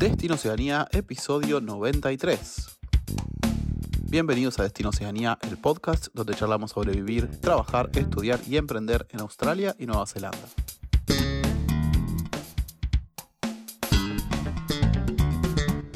Destino 0.00 0.36
Oceanía, 0.36 0.88
episodio 0.92 1.60
93. 1.60 2.78
Bienvenidos 4.04 4.58
a 4.58 4.62
Destino 4.62 4.88
Oceanía, 4.88 5.38
el 5.42 5.58
podcast 5.58 6.06
donde 6.14 6.34
charlamos 6.34 6.70
sobre 6.70 6.92
vivir, 6.92 7.28
trabajar, 7.42 7.90
estudiar 7.92 8.40
y 8.48 8.56
emprender 8.56 9.06
en 9.10 9.20
Australia 9.20 9.76
y 9.78 9.84
Nueva 9.84 10.06
Zelanda. 10.06 10.38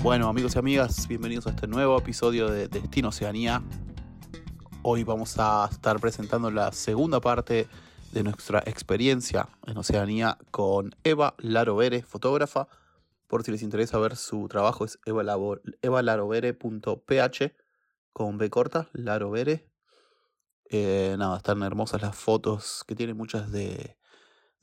Bueno, 0.03 0.29
amigos 0.29 0.55
y 0.57 0.59
amigas, 0.59 1.09
bienvenidos 1.09 1.47
a 1.47 1.51
este 1.53 1.67
nuevo 1.67 1.97
episodio 1.97 2.51
de 2.51 2.69
Destino 2.69 3.09
Oceanía. 3.09 3.63
Hoy 4.83 5.03
vamos 5.05 5.37
a 5.39 5.67
estar 5.73 5.99
presentando 5.99 6.51
la 6.51 6.73
segunda 6.73 7.23
parte 7.23 7.69
de 8.13 8.23
nuestra 8.23 8.63
experiencia 8.67 9.49
en 9.67 9.79
Oceanía 9.79 10.37
con 10.51 10.95
Eva 11.05 11.33
Larovere, 11.39 12.03
fotógrafa. 12.03 12.69
Por 13.27 13.43
si 13.43 13.53
les 13.53 13.63
interesa 13.63 13.99
ver 13.99 14.17
su 14.17 14.49
trabajo, 14.49 14.85
es 14.85 14.99
evalarovere.ph 15.05 17.57
con 18.13 18.39
B 18.39 18.51
corta, 18.51 18.89
Larovere. 18.93 19.69
Eh, 20.71 21.17
nada, 21.19 21.37
están 21.37 21.63
hermosas 21.63 22.03
las 22.03 22.17
fotos 22.17 22.85
que 22.87 22.95
tiene 22.95 23.15
muchas 23.15 23.51
de, 23.53 23.97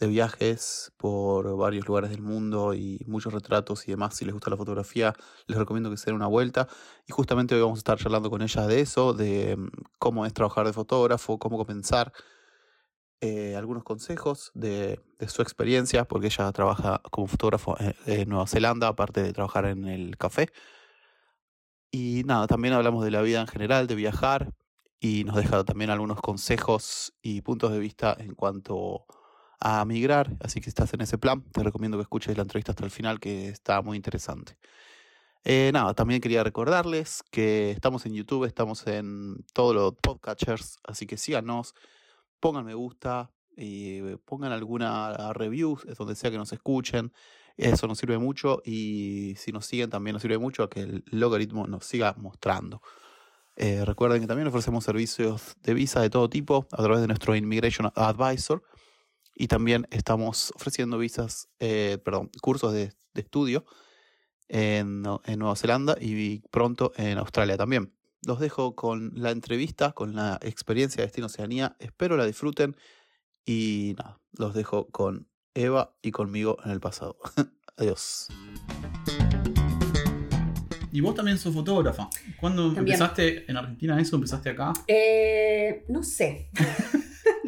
de 0.02 0.08
viajes 0.08 0.92
por 0.98 1.56
varios 1.58 1.88
lugares 1.88 2.10
del 2.10 2.24
mundo 2.24 2.74
y 2.74 3.06
muchos 3.08 3.34
retratos 3.34 3.88
y 3.88 3.92
demás. 3.92 4.16
Si 4.16 4.26
les 4.26 4.34
gusta 4.34 4.50
la 4.50 4.58
fotografía, 4.58 5.14
les 5.46 5.60
recomiendo 5.60 5.92
que 5.92 5.98
se 5.98 6.08
den 6.08 6.16
una 6.16 6.26
vuelta. 6.26 6.68
Y 7.08 7.12
justamente 7.12 7.54
hoy 7.54 7.62
vamos 7.62 7.78
a 7.78 7.82
estar 7.82 8.00
charlando 8.00 8.32
con 8.32 8.42
ella 8.42 8.66
de 8.66 8.82
eso, 8.82 9.14
de 9.14 9.56
mm, 9.58 9.68
cómo 10.00 10.26
es 10.26 10.34
trabajar 10.34 10.66
de 10.66 10.74
fotógrafo, 10.74 11.38
cómo 11.38 11.58
comenzar, 11.58 12.12
eh, 13.22 13.56
algunos 13.56 13.84
consejos 13.84 14.52
de, 14.54 15.00
de, 15.20 15.28
su 15.30 15.42
experiencia, 15.42 16.06
porque 16.06 16.28
ella 16.28 16.52
trabaja 16.52 17.02
como 17.12 17.28
fotógrafo 17.28 17.78
en, 17.80 17.96
en, 18.08 18.30
Nueva 18.30 18.48
Zelanda, 18.48 18.88
aparte 18.88 19.22
de 19.22 19.32
trabajar 19.32 19.66
en 19.66 19.86
el 19.88 20.18
café. 20.18 20.50
Y 21.92 22.24
nada, 22.26 22.48
también 22.48 22.74
hablamos 22.74 23.04
de 23.06 23.12
la 23.12 23.22
vida 23.22 23.42
en 23.42 23.48
general, 23.48 23.88
de 23.88 23.96
viajar, 23.96 24.54
y 25.00 25.24
nos 25.24 25.36
deja 25.36 25.64
también 25.64 25.90
algunos 25.90 26.22
consejos 26.22 27.14
y 27.22 27.42
puntos 27.42 27.72
de 27.72 27.80
vista 27.80 28.16
en 28.20 28.36
cuanto 28.36 29.06
a 29.60 29.84
migrar. 29.86 30.36
Así 30.42 30.60
que 30.60 30.66
si 30.66 30.70
estás 30.70 30.94
en 30.94 31.02
ese 31.02 31.18
plan, 31.18 31.44
te 31.52 31.64
recomiendo 31.64 31.98
que 31.98 32.04
escuches 32.04 32.36
la 32.36 32.44
entrevista 32.44 32.72
hasta 32.72 32.86
el 32.86 32.92
final, 32.92 33.20
que 33.20 33.50
está 33.50 33.82
muy 33.82 33.98
interesante. 33.98 34.58
Eh, 35.44 35.72
nada, 35.74 35.96
también 35.96 36.22
quería 36.22 36.44
recordarles 36.44 37.24
que 37.32 37.72
estamos 37.72 38.06
en 38.06 38.14
YouTube, 38.14 38.46
estamos 38.46 38.86
en 38.86 39.44
todos 39.54 39.74
los 39.76 39.94
podcatchers, 39.96 40.80
así 40.84 41.08
que 41.08 41.18
síganos 41.18 41.74
pongan 42.42 42.66
me 42.66 42.74
gusta 42.74 43.32
y 43.56 44.02
pongan 44.26 44.52
alguna 44.52 45.32
review, 45.34 45.80
es 45.88 45.98
donde 45.98 46.16
sea 46.16 46.32
que 46.32 46.38
nos 46.38 46.52
escuchen. 46.52 47.14
Eso 47.56 47.88
nos 47.88 48.00
sirve 48.00 48.18
mucho 48.18 48.62
y 48.66 49.36
si 49.38 49.52
nos 49.52 49.66
siguen 49.66 49.90
también 49.90 50.14
nos 50.14 50.22
sirve 50.22 50.38
mucho 50.38 50.64
a 50.64 50.70
que 50.70 50.82
el 50.82 51.04
logaritmo 51.12 51.68
nos 51.68 51.86
siga 51.86 52.16
mostrando. 52.18 52.82
Eh, 53.56 53.86
recuerden 53.86 54.22
que 54.22 54.28
también 54.28 54.48
ofrecemos 54.48 54.84
servicios 54.84 55.56
de 55.62 55.74
visa 55.74 56.02
de 56.02 56.10
todo 56.10 56.30
tipo 56.30 56.68
a 56.72 56.82
través 56.82 57.02
de 57.02 57.08
nuestro 57.08 57.36
Immigration 57.36 57.92
Advisor 57.96 58.64
y 59.36 59.48
también 59.48 59.86
estamos 59.92 60.52
ofreciendo 60.56 60.98
visas, 60.98 61.50
eh, 61.60 62.00
perdón, 62.04 62.32
cursos 62.42 62.74
de, 62.74 62.94
de 63.14 63.22
estudio 63.22 63.66
en 64.48 65.04
Nueva 65.04 65.56
Zelanda 65.56 65.96
y 66.00 66.40
pronto 66.50 66.94
en 66.98 67.18
Australia 67.18 67.58
también 67.58 67.94
los 68.26 68.40
dejo 68.40 68.76
con 68.76 69.12
la 69.16 69.32
entrevista, 69.32 69.94
con 69.94 70.16
la 70.16 70.40
experiencia 70.42 71.02
de 71.02 71.08
Destino 71.08 71.28
Oceanía. 71.28 71.76
Espero 71.80 72.18
la 72.18 72.26
disfruten 72.26 72.76
y 73.46 73.96
nada, 73.98 74.20
los 74.34 74.54
dejo 74.54 74.88
con 74.90 75.28
Eva 75.54 75.96
y 76.02 76.12
conmigo 76.12 76.58
en 76.64 76.72
el 76.72 76.80
pasado. 76.80 77.18
Adiós. 77.78 78.28
Y 80.92 81.00
vos 81.00 81.16
también 81.16 81.38
sos 81.38 81.54
fotógrafa. 81.54 82.10
¿Cuándo 82.40 82.74
también. 82.74 82.96
empezaste 82.96 83.50
en 83.50 83.58
Argentina 83.58 84.00
eso? 84.00 84.18
¿Empezaste 84.18 84.50
acá? 84.50 84.74
Eh, 84.88 85.86
no 85.88 86.04
sé. 86.04 86.50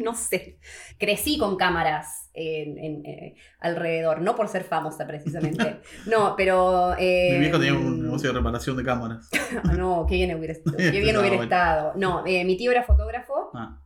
no 0.04 0.14
sé. 0.14 0.58
Crecí 0.98 1.38
con 1.38 1.56
cámaras 1.56 2.30
en, 2.34 2.78
en, 2.78 3.06
eh, 3.06 3.34
alrededor, 3.60 4.20
no 4.20 4.36
por 4.36 4.48
ser 4.48 4.64
famosa 4.64 5.06
precisamente. 5.06 5.80
No, 6.06 6.34
pero. 6.36 6.94
Eh, 6.98 7.30
Mi 7.32 7.40
viejo 7.40 7.58
tenía 7.58 7.74
un 7.74 8.02
negocio 8.02 8.30
de 8.30 8.38
reparación 8.38 8.76
de 8.76 8.84
cámaras. 8.84 9.30
no, 9.76 10.06
qué 10.06 10.16
bien 10.16 10.34
hubiera, 10.36 10.54
qué 10.76 11.00
bien 11.00 11.16
hubiera 11.18 11.42
estado. 11.42 11.92
No, 11.96 12.24
eh, 12.26 12.44
mi 12.44 12.56
tío 12.56 12.70
era 12.70 12.82
fotógrafo. 12.82 13.50
Ah. 13.54 13.80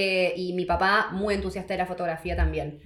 Eh, 0.00 0.32
y 0.36 0.52
mi 0.52 0.64
papá 0.64 1.08
muy 1.10 1.34
entusiasta 1.34 1.74
de 1.74 1.78
la 1.78 1.86
fotografía 1.86 2.36
también. 2.36 2.80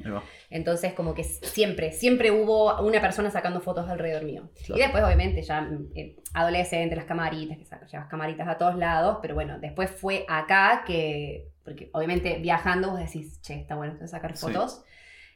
Entonces, 0.49 0.95
como 0.95 1.13
que 1.13 1.25
siempre, 1.25 1.93
siempre 1.93 2.31
hubo 2.31 2.81
una 2.81 3.03
persona 3.03 3.31
sacando 3.31 3.61
fotos 3.61 3.87
alrededor 3.91 4.25
mío. 4.25 4.51
Claro. 4.65 4.79
Y 4.79 4.83
después, 4.83 5.05
obviamente, 5.05 5.43
ya 5.43 5.69
eh, 5.95 6.17
adolescente, 6.33 6.97
las 6.97 7.05
camaritas, 7.05 7.59
que 7.59 7.67
sacas 7.67 7.93
llevas 7.93 8.09
camaritas 8.09 8.49
a 8.49 8.57
todos 8.57 8.77
lados, 8.79 9.19
pero 9.21 9.35
bueno, 9.35 9.59
después 9.61 9.91
fue 9.91 10.25
acá 10.27 10.85
que, 10.87 11.52
porque 11.65 11.91
obviamente 11.93 12.39
viajando 12.39 12.91
vos 12.91 12.99
decís, 12.99 13.41
che, 13.43 13.55
está 13.55 13.77
bueno 13.77 14.07
sacar 14.07 14.37
fotos. 14.37 14.83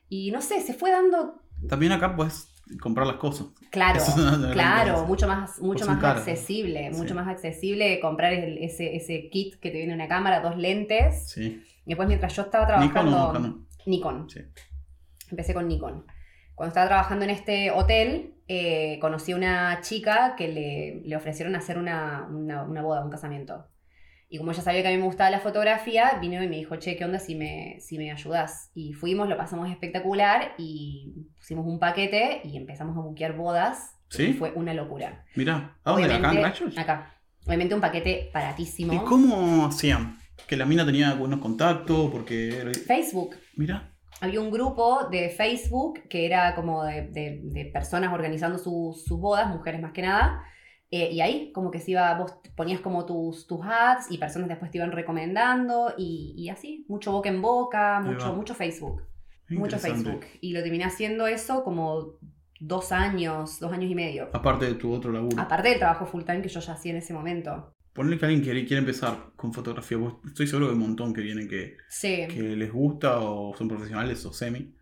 Sí. 0.08 0.28
Y 0.28 0.30
no 0.30 0.40
sé, 0.40 0.60
se 0.60 0.74
fue 0.74 0.90
dando... 0.90 1.42
También 1.68 1.92
acá 1.92 2.14
pues 2.14 2.48
comprar 2.80 3.06
las 3.06 3.16
cosas. 3.16 3.48
Claro, 3.70 4.00
claro, 4.52 5.04
mucho 5.06 5.26
más, 5.28 5.60
mucho 5.60 5.86
más 5.86 6.02
accesible, 6.02 6.90
mucho 6.90 7.14
más 7.14 7.28
accesible 7.28 8.00
comprar 8.00 8.32
el, 8.32 8.58
ese, 8.58 8.96
ese 8.96 9.28
kit 9.30 9.58
que 9.60 9.70
te 9.70 9.78
viene 9.78 9.94
una 9.94 10.08
cámara, 10.08 10.40
dos 10.40 10.56
lentes. 10.56 11.30
Sí. 11.30 11.62
Y 11.84 11.90
después 11.90 12.08
mientras 12.08 12.34
yo 12.34 12.42
estaba 12.42 12.66
trabajando... 12.66 13.32
Nikon. 13.32 13.66
Nikon. 13.86 14.30
Sí. 14.30 14.40
Empecé 15.30 15.54
con 15.54 15.68
Nikon. 15.68 16.04
Cuando 16.54 16.68
estaba 16.68 16.86
trabajando 16.86 17.24
en 17.24 17.30
este 17.30 17.70
hotel, 17.70 18.34
eh, 18.48 18.98
conocí 19.00 19.32
a 19.32 19.36
una 19.36 19.80
chica 19.82 20.34
que 20.36 20.48
le, 20.48 21.02
le 21.04 21.16
ofrecieron 21.16 21.54
hacer 21.54 21.78
una, 21.78 22.26
una, 22.30 22.62
una 22.62 22.82
boda, 22.82 23.04
un 23.04 23.10
casamiento. 23.10 23.66
Y 24.28 24.38
como 24.38 24.50
ella 24.50 24.62
sabía 24.62 24.82
que 24.82 24.88
a 24.88 24.90
mí 24.90 24.96
me 24.96 25.04
gustaba 25.04 25.30
la 25.30 25.38
fotografía, 25.38 26.18
vino 26.20 26.42
y 26.42 26.48
me 26.48 26.56
dijo, 26.56 26.76
che, 26.76 26.96
¿qué 26.96 27.04
onda 27.04 27.18
si 27.20 27.36
me, 27.36 27.78
si 27.80 27.96
me 27.96 28.10
ayudas? 28.10 28.72
Y 28.74 28.92
fuimos, 28.92 29.28
lo 29.28 29.36
pasamos 29.36 29.70
espectacular 29.70 30.54
y 30.58 31.28
pusimos 31.36 31.64
un 31.66 31.78
paquete 31.78 32.40
y 32.42 32.56
empezamos 32.56 32.96
a 32.96 33.00
buquear 33.00 33.36
bodas. 33.36 33.94
¿Sí? 34.08 34.24
Y 34.24 34.32
fue 34.32 34.52
una 34.52 34.74
locura. 34.74 35.24
Mira, 35.36 35.76
¿a 35.84 35.92
dónde? 35.92 36.12
¿Acá 36.12 36.32
en 36.32 36.42
Rayos? 36.42 36.78
Acá. 36.78 37.14
Obviamente 37.44 37.74
un 37.74 37.80
paquete 37.80 38.30
baratísimo. 38.34 38.92
¿Y 38.92 38.98
cómo 38.98 39.66
hacían? 39.66 40.18
¿Que 40.48 40.56
la 40.56 40.66
mina 40.66 40.84
tenía 40.84 41.14
buenos 41.14 41.40
contactos? 41.40 42.10
Porque... 42.10 42.72
Facebook. 42.86 43.36
Mira. 43.54 43.92
Había 44.20 44.40
un 44.40 44.50
grupo 44.50 45.08
de 45.08 45.28
Facebook 45.30 46.08
que 46.08 46.26
era 46.26 46.54
como 46.54 46.82
de, 46.84 47.08
de, 47.08 47.40
de 47.44 47.64
personas 47.66 48.12
organizando 48.12 48.58
sus, 48.58 49.04
sus 49.04 49.20
bodas, 49.20 49.48
mujeres 49.48 49.80
más 49.80 49.92
que 49.92 50.02
nada 50.02 50.42
eh, 50.90 51.10
y 51.12 51.20
ahí 51.20 51.52
como 51.52 51.70
que 51.70 51.80
se 51.80 51.92
iba, 51.92 52.16
vos 52.16 52.34
ponías 52.56 52.80
como 52.80 53.04
tus, 53.06 53.46
tus 53.46 53.60
ads 53.64 54.10
y 54.10 54.18
personas 54.18 54.48
después 54.48 54.70
te 54.70 54.78
iban 54.78 54.92
recomendando 54.92 55.94
y, 55.96 56.34
y 56.36 56.48
así, 56.48 56.84
mucho 56.88 57.12
boca 57.12 57.28
en 57.28 57.42
boca, 57.42 58.00
mucho, 58.00 58.34
mucho 58.34 58.54
Facebook. 58.54 59.02
Mucho 59.48 59.78
Facebook. 59.78 60.24
Y 60.40 60.52
lo 60.52 60.62
terminé 60.62 60.84
haciendo 60.84 61.26
eso 61.26 61.62
como 61.62 62.18
dos 62.60 62.92
años, 62.92 63.60
dos 63.60 63.72
años 63.72 63.90
y 63.90 63.94
medio. 63.94 64.28
Aparte 64.32 64.66
de 64.66 64.74
tu 64.74 64.92
otro 64.92 65.12
laburo. 65.12 65.40
Aparte 65.40 65.68
del 65.70 65.78
trabajo 65.78 66.06
full 66.06 66.24
time 66.24 66.42
que 66.42 66.48
yo 66.48 66.60
ya 66.60 66.72
hacía 66.72 66.92
en 66.92 66.98
ese 66.98 67.12
momento. 67.12 67.72
Ponle 67.92 68.18
que 68.18 68.26
alguien 68.26 68.42
quiere, 68.42 68.64
quiere 68.66 68.80
empezar 68.80 69.32
con 69.36 69.52
fotografía. 69.52 69.98
Estoy 70.26 70.46
seguro 70.46 70.66
que 70.66 70.72
hay 70.72 70.78
un 70.78 70.86
montón 70.86 71.14
que 71.14 71.22
vienen 71.22 71.48
que, 71.48 71.76
sí. 71.88 72.26
que 72.28 72.42
les 72.42 72.72
gusta 72.72 73.20
o 73.20 73.56
son 73.56 73.68
profesionales 73.68 74.24
o 74.26 74.32
semi. 74.32 74.74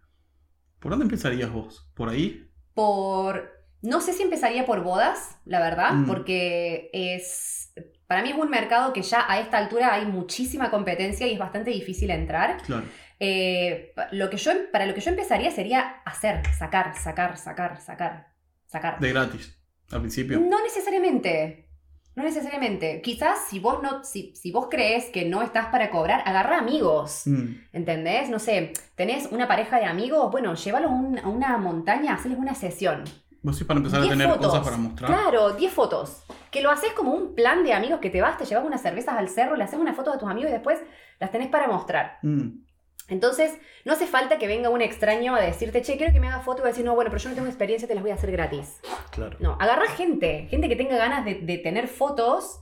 ¿Por 0.81 0.91
dónde 0.91 1.05
empezarías 1.05 1.53
vos? 1.53 1.91
¿Por 1.95 2.09
ahí? 2.09 2.51
Por 2.75 3.54
no 3.85 4.01
sé 4.01 4.15
si 4.15 4.23
empezaría 4.23 4.65
por 4.65 4.83
bodas, 4.83 5.37
la 5.45 5.61
verdad, 5.61 5.93
mm. 5.93 6.07
porque 6.07 6.91
es. 6.93 7.73
Para 8.07 8.23
mí 8.23 8.31
es 8.31 8.37
un 8.37 8.49
mercado 8.49 8.93
que 8.93 9.03
ya 9.03 9.25
a 9.29 9.41
esta 9.41 9.59
altura 9.59 9.93
hay 9.93 10.07
muchísima 10.07 10.71
competencia 10.71 11.27
y 11.27 11.35
es 11.35 11.39
bastante 11.39 11.71
difícil 11.71 12.11
entrar. 12.11 12.63
Claro. 12.63 12.87
Eh, 13.21 13.95
lo 14.13 14.31
que 14.31 14.37
yo, 14.39 14.53
para 14.73 14.87
lo 14.87 14.95
que 14.95 15.01
yo 15.01 15.11
empezaría 15.11 15.51
sería 15.51 16.03
hacer, 16.05 16.43
sacar, 16.57 16.97
sacar, 16.97 17.37
sacar, 17.37 17.81
sacar, 17.81 18.33
sacar. 18.67 18.99
De 19.01 19.13
gratis, 19.13 19.55
al 19.91 20.01
principio. 20.01 20.41
No 20.41 20.63
necesariamente. 20.63 21.69
No 22.17 22.23
necesariamente. 22.23 23.03
Quizás 23.03 23.49
si 23.49 23.59
vos 23.59 23.83
no, 23.83 24.05
si, 24.05 24.35
si 24.37 24.51
vos 24.53 24.69
crees 24.71 25.07
que 25.07 25.25
no 25.25 25.43
estás 25.43 25.67
para 25.67 25.91
cobrar, 25.91 26.23
agarra 26.25 26.59
amigos. 26.59 27.23
Mm. 27.27 27.55
¿Entendés? 27.73 28.31
No 28.31 28.39
sé, 28.39 28.73
tenés 28.95 29.29
una 29.31 29.49
pareja 29.49 29.79
de 29.79 29.85
amigos, 29.85 30.31
bueno, 30.31 30.55
llévalos 30.55 30.91
a, 30.91 30.95
un, 30.95 31.19
a 31.19 31.29
una 31.29 31.59
montaña, 31.59 32.15
hacerles 32.15 32.39
una 32.39 32.55
sesión. 32.55 33.05
¿Vos 33.45 33.59
sí 33.59 33.65
para 33.65 33.79
empezar 33.79 34.03
a 34.03 34.09
tener 34.09 34.27
fotos. 34.27 34.47
cosas 34.47 34.65
para 34.65 34.77
mostrar? 34.79 35.11
Claro, 35.11 35.53
10 35.53 35.73
fotos. 35.73 36.25
Que 36.51 36.63
lo 36.63 36.71
haces 36.71 36.95
como 36.95 37.13
un 37.13 37.35
plan 37.35 37.63
de 37.63 37.75
amigos 37.75 38.01
que 38.01 38.09
te 38.09 38.23
vas, 38.23 38.39
te 38.39 38.47
llevas 38.47 38.65
unas 38.65 38.81
cervezas 38.81 39.17
al 39.19 39.29
cerro, 39.29 39.55
le 39.55 39.65
haces 39.65 39.79
una 39.79 39.93
foto 39.93 40.11
a 40.11 40.19
tus 40.19 40.31
amigos 40.31 40.49
y 40.49 40.55
después 40.55 40.81
las 41.21 41.31
tenés 41.31 41.49
para 41.49 41.69
mostrar. 41.69 42.19
Mm. 42.23 42.65
Entonces, 43.09 43.53
no 43.85 43.93
hace 43.93 44.07
falta 44.07 44.39
que 44.39 44.47
venga 44.47 44.71
un 44.71 44.81
extraño 44.81 45.35
a 45.37 45.41
decirte, 45.41 45.83
che, 45.83 45.99
quiero 45.99 46.11
que 46.11 46.21
me 46.21 46.29
haga 46.29 46.41
foto 46.41 46.59
y 46.59 46.63
voy 46.63 46.69
a 46.69 46.73
decir, 46.73 46.87
no, 46.87 46.95
bueno, 46.95 47.11
pero 47.11 47.23
yo 47.23 47.29
no 47.29 47.35
tengo 47.35 47.49
experiencia, 47.49 47.87
te 47.87 47.95
las 47.95 48.03
voy 48.03 48.13
a 48.13 48.15
hacer 48.15 48.33
gratis. 48.33 48.81
Claro. 49.11 49.37
No, 49.41 49.59
agarra 49.61 49.89
gente, 49.89 50.47
gente 50.49 50.71
que 50.71 50.77
tenga 50.77 50.97
ganas 50.97 51.27
de, 51.27 51.35
de 51.35 51.59
tener 51.59 51.87
fotos, 51.87 52.61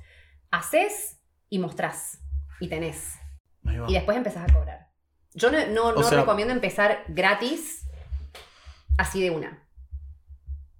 haces 0.51 1.21
y 1.49 1.61
mostrás. 1.61 2.19
Y 2.59 2.67
tenés. 2.69 3.19
Y 3.87 3.95
después 3.95 4.17
empezás 4.17 4.51
a 4.51 4.53
cobrar. 4.53 4.89
Yo 5.35 5.53
no, 5.53 5.65
no, 5.69 5.93
no 5.93 6.03
sea... 6.03 6.19
recomiendo 6.19 6.53
empezar 6.53 7.05
gratis 7.07 7.87
así 8.99 9.23
de 9.23 9.31
una. 9.31 9.62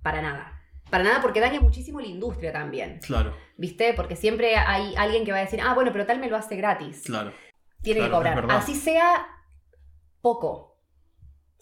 Para 0.03 0.23
nada. 0.23 0.61
Para 0.91 1.05
nada, 1.05 1.23
porque 1.23 1.41
daña 1.41 1.61
muchísimo 1.61 2.01
la 2.01 2.07
industria 2.07 2.53
también. 2.53 2.99
Claro. 2.99 3.35
¿Viste? 3.57 3.95
Porque 3.95 4.15
siempre 4.15 4.57
hay 4.57 4.95
alguien 4.97 5.25
que 5.25 5.33
va 5.33 5.39
a 5.39 5.43
decir, 5.43 5.61
ah, 5.63 5.75
bueno, 5.75 5.91
pero 5.93 6.05
tal 6.05 6.19
me 6.19 6.29
lo 6.29 6.37
hace 6.37 6.57
gratis. 6.57 7.03
Claro. 7.07 7.33
Tiene 7.81 8.03
que 8.03 8.11
cobrar. 8.11 8.45
Así 8.51 8.75
sea 8.75 9.27
poco. 10.21 10.79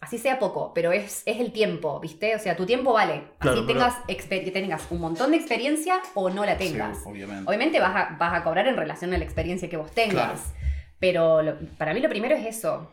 Así 0.00 0.16
sea 0.16 0.38
poco, 0.38 0.72
pero 0.74 0.92
es, 0.92 1.22
es 1.26 1.40
el 1.40 1.52
tiempo, 1.52 2.00
¿viste? 2.00 2.34
O 2.34 2.38
sea, 2.38 2.56
tu 2.56 2.64
tiempo 2.64 2.94
vale. 2.94 3.32
Así 3.38 3.66
tengas, 3.66 3.96
que 4.06 4.50
tengas 4.50 4.90
un 4.90 5.00
montón 5.00 5.30
de 5.30 5.36
experiencia 5.36 6.00
o 6.14 6.30
no 6.30 6.46
la 6.46 6.56
tengas. 6.56 7.04
obviamente. 7.04 7.44
Obviamente 7.46 7.80
vas 7.80 7.94
a, 7.94 8.16
vas 8.16 8.32
a 8.32 8.42
cobrar 8.42 8.66
en 8.66 8.76
relación 8.76 9.12
a 9.12 9.18
la 9.18 9.24
experiencia 9.24 9.68
que 9.68 9.76
vos 9.76 9.92
tengas. 9.92 10.54
Pero 10.98 11.40
para 11.76 11.92
mí 11.92 12.00
lo 12.00 12.08
primero 12.08 12.34
es 12.34 12.46
eso 12.46 12.90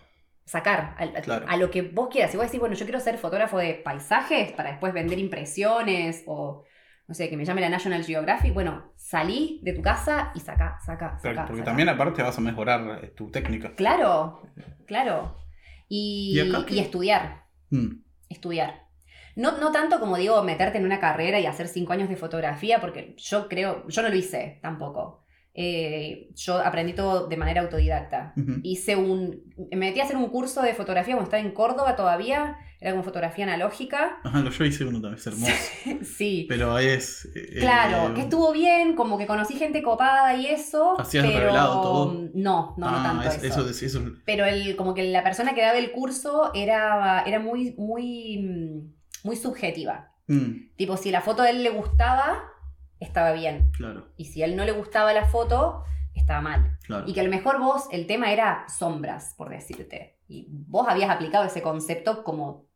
sacar 0.48 0.96
a, 0.98 1.58
lo 1.58 1.70
que 1.70 1.82
vos 1.82 2.08
quieras. 2.10 2.32
Si 2.32 2.38
vos 2.38 2.46
decís, 2.46 2.60
bueno, 2.60 2.74
yo 2.74 2.86
quiero 2.86 3.02
ser 3.02 3.18
fotógrafo 3.18 3.58
de 3.58 3.74
paisajes 3.74 4.54
para 4.54 4.72
después 4.72 4.94
vender 4.94 5.20
impresiones 5.20 6.24
o, 6.26 6.64
no 7.06 7.14
sé, 7.14 7.30
que 7.30 7.36
me 7.36 7.44
llame 7.44 7.60
la 7.60 7.68
National 7.68 8.06
Geographic, 8.06 8.54
bueno, 8.54 8.94
salí 8.96 9.60
de 9.64 9.74
tu 9.74 9.82
casa 9.82 10.32
y 10.36 10.40
saca, 10.40 10.80
saca, 10.86 11.20
saca. 11.20 11.46
porque 11.46 11.64
también 11.64 11.90
aparte 11.90 12.24
vas 12.24 12.38
a 12.38 12.42
mejorar 12.42 13.04
eh, 13.04 13.08
tu 13.10 13.30
técnica. 13.30 13.76
Claro, 13.76 14.42
claro. 14.86 15.36
Y, 15.90 16.40
estudiar. 16.80 17.44
Mm. 17.70 18.04
Estudiar. 18.30 18.88
No, 19.36 19.58
no 19.58 19.74
tanto 19.74 20.00
como 20.00 20.16
digo, 20.16 20.42
meterte 20.44 20.78
en 20.78 20.86
una 20.86 21.02
carrera 21.02 21.42
y 21.42 21.46
hacer 21.46 21.68
cinco 21.68 21.92
años 21.92 22.08
de 22.08 22.16
fotografía, 22.16 22.80
porque 22.80 23.16
yo 23.18 23.50
creo, 23.50 23.86
yo 23.90 24.02
no 24.02 24.08
lo 24.08 24.16
hice 24.16 24.60
tampoco. 24.62 25.26
Eh, 25.59 26.30
yo 26.36 26.59
aprendí 26.59 26.94
todo 26.94 27.27
de 27.27 27.36
manera 27.36 27.62
autodidacta. 27.62 28.31
Hice 28.62 28.95
un. 28.95 29.42
Me 29.71 29.77
metí 29.77 30.00
a 30.00 30.04
hacer 30.04 30.15
un 30.15 30.30
curso 30.30 30.62
de 30.62 30.75
fotografía 30.75 31.15
cuando 31.15 31.30
estaba 31.31 31.42
en 31.42 31.51
Córdoba 31.51 31.95
todavía. 31.95 32.57
Era 32.80 32.92
como 32.92 33.04
fotografía 33.04 33.45
analógica. 33.45 34.19
Ajá, 34.24 34.48
yo 34.48 34.65
hice 34.65 34.86
uno 34.86 35.01
también, 35.01 35.15
es 35.15 35.25
hermoso. 35.25 35.54
sí. 36.15 36.45
Pero 36.48 36.77
es. 36.77 37.27
Eh, 37.33 37.57
claro, 37.59 38.13
que 38.13 38.21
estuvo 38.21 38.54
bien, 38.54 38.95
como 38.95 39.18
que 39.18 39.25
conocí 39.25 39.56
gente 39.56 39.81
copada 39.81 40.36
y 40.36 40.45
eso. 40.45 40.94
¿Hacías 41.01 41.25
pero... 41.25 41.39
revelado 41.39 41.81
todo? 41.81 42.13
No, 42.36 42.75
no, 42.77 42.92
no 42.92 42.98
ah, 42.98 43.03
tanto. 43.03 43.48
eso. 43.48 43.68
Eso, 43.68 44.06
Pero 44.25 44.45
el, 44.45 44.75
como 44.75 44.94
que 44.94 45.10
la 45.10 45.24
persona 45.24 45.56
que 45.56 45.62
daba 45.62 45.80
el 45.80 45.92
curso 45.92 46.51
era, 46.53 47.24
era 47.25 47.39
muy, 47.39 47.74
muy, 47.80 48.94
muy 49.24 49.36
subjetiva. 49.36 50.12
Mm. 50.27 50.75
Tipo, 50.75 50.98
si 50.98 51.10
la 51.10 51.21
foto 51.21 51.42
de 51.42 51.50
él 51.50 51.63
le 51.63 51.71
gustaba, 51.71 52.44
estaba 53.00 53.32
bien. 53.34 53.72
Claro. 53.72 54.08
Y 54.18 54.26
si 54.26 54.42
a 54.42 54.46
él 54.46 54.56
no 54.56 54.66
le 54.66 54.72
gustaba 54.72 55.14
la 55.14 55.26
foto, 55.26 55.84
estaba 56.16 56.42
mal. 56.42 56.78
Y 57.06 57.14
que 57.14 57.22
a 57.22 57.24
lo 57.24 57.30
mejor 57.30 57.60
vos, 57.60 57.88
el 57.92 58.08
tema 58.08 58.32
era 58.32 58.66
sombras, 58.68 59.34
por 59.38 59.50
decirte. 59.50 60.18
Y 60.28 60.48
vos 60.50 60.88
habías 60.90 61.10
aplicado 61.10 61.46
ese 61.46 61.62
concepto 61.62 62.24
como 62.24 62.68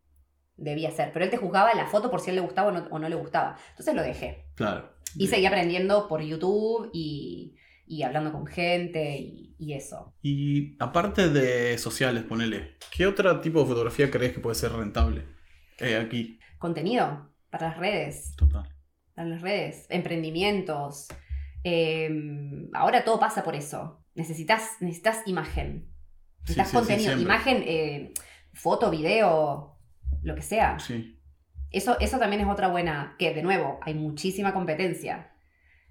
debía 0.55 0.91
ser. 0.91 1.11
Pero 1.11 1.25
él 1.25 1.31
te 1.31 1.37
juzgaba 1.37 1.73
la 1.73 1.87
foto 1.87 2.09
por 2.09 2.19
si 2.19 2.29
a 2.29 2.31
él 2.31 2.35
le 2.37 2.41
gustaba 2.45 2.69
o 2.89 2.99
no, 2.99 3.09
le 3.09 3.15
gustaba. 3.15 3.57
Entonces 3.71 3.95
lo 3.95 4.03
dejé. 4.03 4.45
Claro. 4.55 4.89
Y 5.15 5.27
seguí 5.27 5.45
aprendiendo 5.45 6.07
por 6.07 6.21
YouTube 6.21 6.89
y, 6.93 7.57
hablando 8.03 8.31
con 8.31 8.47
gente 8.47 9.17
y, 9.19 9.73
eso. 9.73 10.13
Y 10.21 10.75
aparte 10.79 11.29
de 11.29 11.77
sociales, 11.77 12.23
ponele, 12.23 12.77
¿qué 12.89 13.05
otro 13.05 13.41
tipo 13.41 13.59
de 13.59 13.67
fotografía 13.67 14.09
crees 14.09 14.33
que 14.33 14.39
puede 14.39 14.55
ser 14.55 14.71
rentable 14.71 15.25
eh, 15.77 15.97
aquí? 15.97 16.39
Contenido 16.57 17.29
para 17.49 17.67
las 17.67 17.77
redes. 17.77 18.35
Total 18.37 18.70
en 19.17 19.29
las 19.29 19.41
redes, 19.41 19.85
emprendimientos. 19.89 21.07
Em, 21.63 22.69
ahora 22.73 23.03
todo 23.03 23.19
pasa 23.19 23.43
por 23.43 23.55
eso. 23.55 24.03
Necesitas, 24.15 24.77
necesitas 24.79 25.27
imagen. 25.27 25.89
Necesitas 26.41 26.71
contenido, 26.71 27.19
imagen, 27.19 27.63
eh, 27.65 28.13
foto, 28.53 28.89
video, 28.89 29.77
lo 30.23 30.35
que 30.35 30.41
sea. 30.41 30.77
Eso, 31.69 31.99
eso 31.99 32.19
también 32.19 32.41
es 32.41 32.47
otra 32.47 32.67
buena, 32.67 33.15
que 33.17 33.33
de 33.33 33.43
nuevo, 33.43 33.79
hay 33.83 33.93
muchísima 33.93 34.53
competencia. 34.53 35.31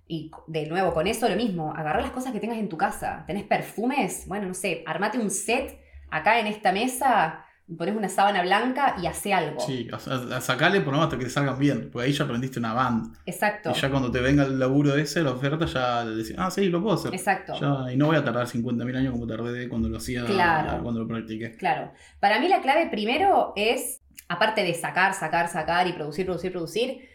Y 0.06 0.31
de 0.49 0.67
nuevo, 0.67 0.93
con 0.93 1.06
eso 1.06 1.28
lo 1.28 1.37
mismo, 1.37 1.72
agarrar 1.72 2.02
las 2.02 2.11
cosas 2.11 2.32
que 2.32 2.40
tengas 2.40 2.58
en 2.58 2.69
tu 2.69 2.76
casa. 2.76 3.25
¿Tenés 3.26 3.44
perfumes? 3.44 4.25
Bueno, 4.26 4.49
no 4.49 4.55
sé, 4.55 4.82
armate 4.87 5.19
un 5.19 5.31
set 5.31 5.81
acá 6.11 6.40
en 6.40 6.49
esta 6.49 6.72
mesa 6.72 7.46
pones 7.76 7.94
una 7.94 8.08
sábana 8.08 8.43
blanca 8.43 8.96
y 9.02 9.06
hace 9.06 9.32
algo. 9.32 9.61
Sí, 9.61 9.88
a, 9.93 10.40
sacarle 10.40 10.81
por 10.81 10.88
lo 10.88 10.99
menos 10.99 11.06
hasta 11.06 11.19
que 11.19 11.25
te 11.25 11.31
salgan 11.31 11.58
bien, 11.58 11.90
porque 11.90 12.06
ahí 12.06 12.12
ya 12.12 12.25
aprendiste 12.25 12.58
una 12.58 12.72
band. 12.72 13.17
Exacto. 13.26 13.70
Y 13.70 13.81
ya 13.81 13.90
cuando 13.90 14.11
te 14.11 14.20
venga 14.20 14.44
el 14.44 14.58
laburo 14.58 14.94
ese, 14.96 15.22
la 15.22 15.32
oferta, 15.32 15.67
ya 15.67 16.05
le 16.05 16.17
decís, 16.17 16.34
ah, 16.38 16.50
sí, 16.50 16.69
lo 16.69 16.82
puedo 16.82 16.96
hacer. 16.96 17.14
Exacto. 17.14 17.55
y 17.90 17.96
no 17.96 18.06
voy 18.06 18.17
a 18.17 18.25
tardar 18.25 18.46
50.000 18.46 18.96
años 18.96 19.12
como 19.12 19.26
tardé 19.26 19.69
cuando 19.69 19.88
lo 19.88 19.99
hacía, 19.99 20.25
claro. 20.25 20.82
cuando 20.82 21.00
lo 21.00 21.08
practiqué. 21.08 21.56
Claro. 21.56 21.93
Para 22.19 22.40
mí 22.40 22.49
la 22.49 22.61
clave 22.61 22.88
primero 22.90 23.52
es, 23.56 24.00
aparte 24.28 24.62
de 24.62 24.75
sacar, 24.75 25.14
sacar, 25.14 25.49
sacar 25.49 25.87
y 25.87 25.93
producir, 25.93 26.26
producir, 26.26 26.52
producir, 26.52 27.08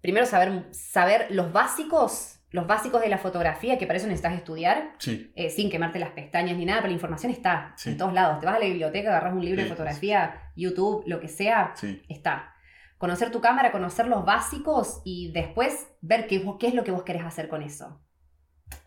primero 0.00 0.26
saber, 0.26 0.68
saber 0.72 1.26
los 1.30 1.52
básicos 1.52 2.39
los 2.50 2.66
básicos 2.66 3.00
de 3.00 3.08
la 3.08 3.18
fotografía, 3.18 3.78
que 3.78 3.86
para 3.86 3.98
eso 3.98 4.06
necesitas 4.06 4.34
estudiar, 4.34 4.96
eh, 5.06 5.50
sin 5.50 5.70
quemarte 5.70 5.98
las 5.98 6.10
pestañas 6.10 6.56
ni 6.56 6.64
nada, 6.64 6.80
pero 6.80 6.88
la 6.88 6.94
información 6.94 7.30
está 7.30 7.74
en 7.84 7.96
todos 7.96 8.12
lados. 8.12 8.40
Te 8.40 8.46
vas 8.46 8.56
a 8.56 8.58
la 8.58 8.66
biblioteca, 8.66 9.10
agarras 9.10 9.34
un 9.34 9.44
libro 9.44 9.62
de 9.62 9.68
fotografía, 9.68 10.52
YouTube, 10.56 11.04
lo 11.06 11.20
que 11.20 11.28
sea, 11.28 11.74
está. 12.08 12.54
Conocer 12.98 13.30
tu 13.30 13.40
cámara, 13.40 13.72
conocer 13.72 14.08
los 14.08 14.24
básicos 14.24 15.00
y 15.04 15.32
después 15.32 15.86
ver 16.00 16.26
qué, 16.26 16.44
qué 16.58 16.66
es 16.66 16.74
lo 16.74 16.84
que 16.84 16.90
vos 16.90 17.02
querés 17.02 17.22
hacer 17.22 17.48
con 17.48 17.62
eso. 17.62 18.00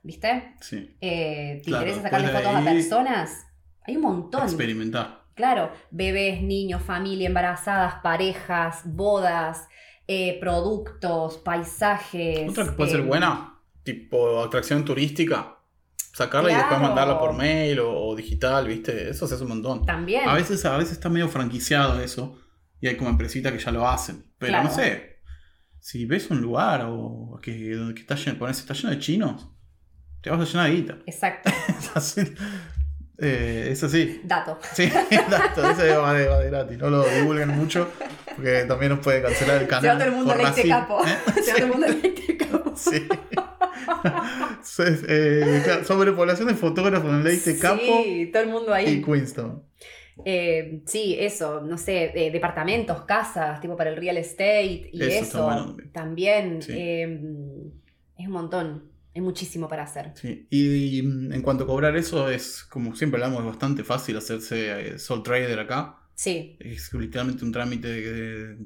¿Viste? 0.03 0.55
Sí. 0.61 0.95
Eh, 1.01 1.61
¿Te 1.63 1.71
interesa 1.71 2.01
sacarle 2.01 2.27
fotos 2.29 2.55
a 2.55 2.63
personas? 2.63 3.47
Hay 3.85 3.95
un 3.95 4.03
montón. 4.03 4.43
Experimentar. 4.43 5.23
Claro, 5.35 5.71
bebés, 5.89 6.41
niños, 6.43 6.81
familia, 6.83 7.27
embarazadas, 7.27 7.95
parejas, 8.03 8.81
bodas, 8.85 9.67
eh, 10.07 10.37
productos, 10.39 11.37
paisajes. 11.37 12.49
Otra 12.49 12.65
que 12.65 12.71
puede 12.71 12.91
ser 12.91 13.01
buena, 13.01 13.52
tipo 13.83 14.43
atracción 14.43 14.85
turística, 14.85 15.57
sacarla 16.13 16.51
y 16.51 16.55
después 16.55 16.79
mandarla 16.79 17.19
por 17.19 17.33
mail 17.33 17.79
o, 17.81 18.15
digital, 18.15 18.67
¿viste? 18.67 19.09
Eso 19.09 19.27
se 19.27 19.35
hace 19.35 19.43
un 19.43 19.49
montón. 19.49 19.85
También. 19.85 20.27
A 20.27 20.33
veces, 20.33 20.63
a 20.65 20.77
veces 20.77 20.93
está 20.93 21.09
medio 21.09 21.29
franquiciado 21.29 22.01
eso 22.01 22.39
y 22.79 22.87
hay 22.87 22.95
como 22.97 23.09
empresitas 23.09 23.51
que 23.51 23.59
ya 23.59 23.71
lo 23.71 23.87
hacen. 23.87 24.25
Pero 24.37 24.63
no 24.63 24.69
sé, 24.69 25.21
si 25.79 26.05
ves 26.05 26.29
un 26.29 26.41
lugar 26.41 26.85
o 26.87 27.39
que, 27.41 27.91
que 27.95 28.01
está, 28.01 28.15
lleno, 28.15 28.47
está 28.47 28.73
lleno 28.73 28.89
de 28.89 28.99
chinos, 28.99 29.49
te 30.21 30.29
vas 30.29 30.39
a 30.39 30.45
llenar 30.45 30.69
de 30.69 30.75
guita. 30.75 30.97
Exacto. 31.05 31.51
Eh, 33.17 33.69
es 33.71 33.83
así. 33.83 34.21
Dato. 34.23 34.59
Sí, 34.73 34.91
dato. 35.29 35.69
Ese 35.69 35.95
va 35.95 36.13
de, 36.13 36.27
va 36.27 36.39
de 36.39 36.49
gratis. 36.49 36.77
No 36.77 36.89
lo 36.89 37.03
divulguen 37.07 37.49
mucho 37.49 37.89
porque 38.35 38.65
también 38.67 38.91
nos 38.91 38.99
puede 38.99 39.21
cancelar 39.21 39.61
el 39.61 39.67
canal. 39.67 39.81
Se 39.83 39.87
va 39.89 39.97
todo 39.97 40.07
el 40.07 40.13
mundo 40.13 40.35
leite 40.35 40.67
capo. 40.67 41.05
¿eh? 41.05 41.17
Se 41.43 41.51
va 41.51 41.57
todo 41.57 41.65
el 41.65 41.71
mundo 41.71 41.87
leite 41.87 42.37
capo. 42.37 42.73
Sí. 42.75 43.07
Eh, 45.07 45.83
sobrepoblación 45.85 46.47
de 46.47 46.55
fotógrafos 46.55 47.09
en 47.11 47.23
Leite 47.23 47.57
Capo. 47.57 47.81
Sí, 47.81 48.29
todo 48.31 48.43
el 48.43 48.49
mundo 48.49 48.73
ahí. 48.73 48.89
Y 48.89 49.01
Queenstown. 49.01 49.63
Eh, 50.25 50.81
sí, 50.85 51.15
eso, 51.19 51.61
no 51.61 51.77
sé, 51.77 52.11
departamentos, 52.31 53.01
casas, 53.05 53.59
tipo 53.61 53.75
para 53.75 53.89
el 53.89 53.97
real 53.97 54.17
estate 54.17 54.89
y 54.91 55.01
eso. 55.03 55.75
también. 55.91 56.59
Em, 56.67 57.71
es 58.17 58.27
un 58.27 58.33
montón. 58.33 58.91
Hay 59.15 59.21
muchísimo 59.21 59.67
para 59.67 59.83
hacer. 59.83 60.11
Sí. 60.15 60.47
Y, 60.49 60.99
en 60.99 61.41
cuanto 61.41 61.65
a 61.65 61.67
cobrar 61.67 61.95
eso, 61.95 62.29
es 62.29 62.63
como 62.63 62.95
siempre 62.95 63.21
hablamos, 63.21 63.41
es 63.41 63.47
bastante 63.47 63.83
fácil 63.83 64.17
hacerse 64.17 64.93
eh, 64.93 64.99
Soul 64.99 65.21
Trader 65.21 65.59
acá. 65.59 65.99
Sí. 66.15 66.57
Es 66.59 66.91
literalmente 66.93 67.45
un 67.45 67.51
trámite 67.51 67.87
de 67.87 68.57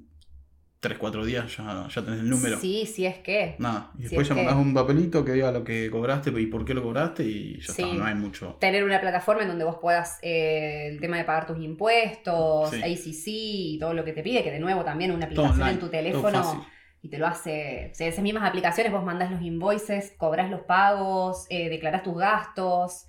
3, 0.79 0.97
4 0.97 1.25
días 1.25 1.57
ya, 1.57 1.87
ya 1.87 2.01
tenés 2.03 2.19
el 2.19 2.29
número. 2.29 2.59
Sí, 2.59 2.85
sí 2.85 3.05
es 3.05 3.17
que. 3.17 3.55
Nada, 3.57 3.91
y 3.97 4.03
después 4.03 4.27
ya 4.27 4.35
mandás 4.35 4.55
un 4.55 4.73
papelito 4.73 5.25
que 5.25 5.31
diga 5.33 5.51
lo 5.51 5.63
que 5.63 5.89
cobraste 5.89 6.29
y 6.39 6.45
por 6.45 6.65
qué 6.65 6.73
lo 6.73 6.83
cobraste 6.83 7.23
y 7.23 7.59
ya 7.59 7.71
está, 7.71 7.85
no 7.87 8.05
hay 8.05 8.15
mucho. 8.15 8.57
Tener 8.59 8.83
una 8.83 9.01
plataforma 9.01 9.41
en 9.41 9.49
donde 9.49 9.63
vos 9.63 9.77
puedas, 9.81 10.19
eh, 10.21 10.89
el 10.91 10.99
tema 10.99 11.17
de 11.17 11.23
pagar 11.23 11.47
tus 11.47 11.59
impuestos, 11.59 12.71
ACC 12.73 13.23
y 13.25 13.77
todo 13.79 13.93
lo 13.93 14.05
que 14.05 14.13
te 14.13 14.21
pide, 14.21 14.43
que 14.43 14.51
de 14.51 14.59
nuevo 14.59 14.83
también 14.83 15.11
una 15.11 15.25
aplicación 15.25 15.67
en 15.67 15.79
tu 15.79 15.89
teléfono 15.89 16.67
y 17.01 17.09
te 17.09 17.17
lo 17.17 17.25
hace. 17.25 17.89
O 17.91 17.95
sea, 17.95 18.07
esas 18.07 18.23
mismas 18.23 18.47
aplicaciones 18.47 18.91
vos 18.91 19.03
mandás 19.03 19.31
los 19.31 19.41
invoices, 19.41 20.13
cobras 20.17 20.49
los 20.51 20.61
pagos, 20.61 21.47
eh, 21.49 21.69
declaras 21.69 22.03
tus 22.03 22.17
gastos. 22.17 23.05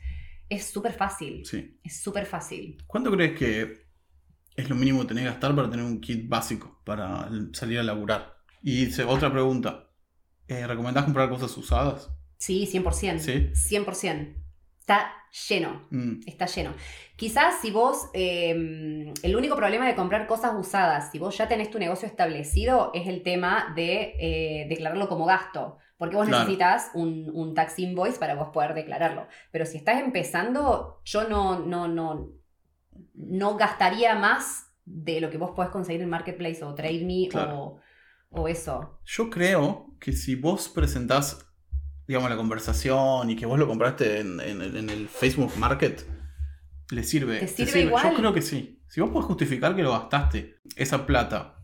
Es 0.49 0.65
súper 0.65 0.93
fácil. 0.95 1.45
Sí. 1.45 1.79
Es 1.85 2.01
súper 2.01 2.25
fácil. 2.25 2.79
¿Cuánto 2.87 3.11
crees 3.11 3.39
que 3.39 3.89
es 4.57 4.69
lo 4.69 4.75
mínimo 4.75 5.03
que 5.03 5.09
tenés 5.09 5.25
que 5.25 5.31
gastar 5.31 5.55
para 5.55 5.71
tener 5.71 5.85
un 5.85 6.01
kit 6.01 6.29
básico 6.29 6.78
para 6.89 7.29
salir 7.53 7.79
a 7.79 7.83
laburar. 7.83 8.39
Y 8.63 8.89
otra 9.03 9.31
pregunta, 9.31 9.91
eh, 10.49 10.67
¿recomendás 10.67 11.05
comprar 11.05 11.29
cosas 11.29 11.55
usadas? 11.57 12.11
Sí, 12.39 12.67
100%. 12.67 13.19
¿Sí? 13.19 13.51
100%. 13.53 14.35
Está 14.81 15.13
lleno. 15.51 15.87
Mm. 15.91 16.21
Está 16.27 16.47
lleno. 16.47 16.73
Quizás 17.15 17.61
si 17.61 17.71
vos, 17.71 18.09
em, 18.15 19.13
el 19.23 19.37
único 19.37 19.55
problema 19.55 19.87
de 19.87 19.95
comprar 19.95 20.27
cosas 20.27 20.55
usadas, 20.57 21.11
si 21.13 21.19
vos 21.19 21.37
ya 21.37 21.47
tenés 21.47 21.71
tu 21.71 21.79
negocio 21.79 22.09
establecido, 22.09 22.91
es 22.95 23.07
el 23.07 23.23
tema 23.23 23.75
de 23.77 24.15
eh, 24.19 24.67
declararlo 24.71 25.11
como 25.11 25.27
gasto. 25.27 25.77
Porque 25.99 26.17
vos 26.17 26.29
necesitas 26.29 26.91
un, 26.95 27.31
un, 27.35 27.55
tax 27.55 27.79
invoice 27.81 28.19
para 28.19 28.35
vos 28.35 28.49
poder 28.49 28.73
declararlo. 28.73 29.27
Pero 29.51 29.67
si 29.67 29.77
estás 29.77 30.01
empezando, 30.01 31.03
yo 31.05 31.29
no, 31.29 31.59
no, 31.59 31.89
no, 31.89 32.31
no 33.15 33.57
gastaría 33.57 34.15
más 34.15 34.68
de 34.91 35.21
lo 35.21 35.31
que 35.31 35.39
vos 35.39 35.53
podés 35.55 35.71
conseguir 35.71 36.03
en 36.03 36.09
Marketplace 36.09 36.65
o 36.65 36.75
TradeMe 36.75 37.29
o, 37.35 37.81
o 38.31 38.49
eso. 38.49 39.01
Yo 39.05 39.31
creo 39.31 39.95
que 40.01 40.13
si 40.13 40.35
vos 40.35 40.69
presentás, 40.69 41.47
digamos, 42.07 42.31
la 42.31 42.37
conversación 42.37 43.31
y 43.31 43.37
que 43.37 43.47
vos 43.47 43.59
lo 43.59 43.67
compraste 43.67 44.21
en, 44.21 44.41
el 44.41 45.09
Facebook 45.09 45.53
Market, 45.59 46.07
le 46.91 47.03
sirve. 47.03 47.41
¿Te 47.41 47.49
sirve, 47.49 47.83
igual? 47.83 48.11
Yo 48.11 48.17
creo 48.17 48.33
que 48.33 48.43
sí. 48.43 48.83
Si 48.89 49.01
vos 49.01 49.11
podés 49.11 49.27
justificar 49.27 49.77
que 49.77 49.83
lo 49.83 49.93
gastaste, 49.93 50.57
esa 50.77 51.07
plata, 51.07 51.57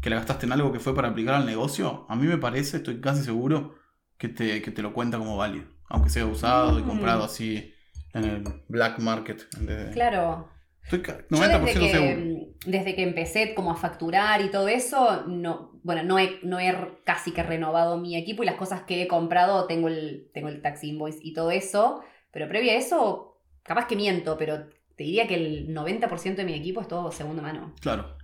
que 0.00 0.10
la 0.10 0.16
gastaste 0.16 0.46
en 0.46 0.52
algo 0.52 0.72
que 0.72 0.78
fue 0.78 0.94
para 0.94 1.08
aplicar 1.08 1.34
al 1.34 1.46
negocio, 1.46 2.06
a 2.08 2.14
mí 2.14 2.26
me 2.26 2.38
parece, 2.38 2.78
estoy 2.78 3.00
casi 3.00 3.24
seguro, 3.24 3.74
que 4.16 4.28
te, 4.28 4.60
te 4.60 4.82
lo 4.82 4.92
cuenta 4.92 5.18
como 5.18 5.36
válido. 5.36 5.66
Aunque 5.88 6.10
sea 6.10 6.26
usado 6.26 6.78
y 6.78 6.82
comprado 6.82 7.22
mm. 7.22 7.24
así 7.24 7.74
en 8.14 8.24
el 8.24 8.44
black 8.68 8.98
market. 9.00 9.48
Claro. 9.92 10.48
Estoy 10.84 11.00
90% 11.00 11.62
desde 11.62 11.80
que, 11.80 12.48
Desde 12.66 12.94
que 12.94 13.02
empecé 13.02 13.54
como 13.54 13.70
a 13.70 13.76
facturar 13.76 14.42
y 14.42 14.50
todo 14.50 14.68
eso, 14.68 15.24
no, 15.26 15.78
bueno, 15.82 16.02
no 16.02 16.18
he, 16.18 16.38
no 16.42 16.58
he 16.58 16.74
casi 17.04 17.32
que 17.32 17.42
renovado 17.42 17.98
mi 17.98 18.16
equipo 18.16 18.42
y 18.42 18.46
las 18.46 18.56
cosas 18.56 18.82
que 18.82 19.02
he 19.02 19.08
comprado, 19.08 19.66
tengo 19.66 19.88
el, 19.88 20.30
tengo 20.34 20.48
el 20.48 20.60
tax 20.60 20.84
invoice 20.84 21.18
y 21.22 21.32
todo 21.32 21.50
eso, 21.50 22.02
pero 22.30 22.48
previo 22.48 22.72
a 22.72 22.74
eso, 22.74 23.40
capaz 23.62 23.86
que 23.86 23.96
miento, 23.96 24.36
pero 24.36 24.66
te 24.96 25.04
diría 25.04 25.26
que 25.26 25.34
el 25.34 25.74
90% 25.74 26.34
de 26.34 26.44
mi 26.44 26.54
equipo 26.54 26.80
es 26.80 26.88
todo 26.88 27.10
segunda 27.12 27.42
mano. 27.42 27.74
Claro. 27.80 28.16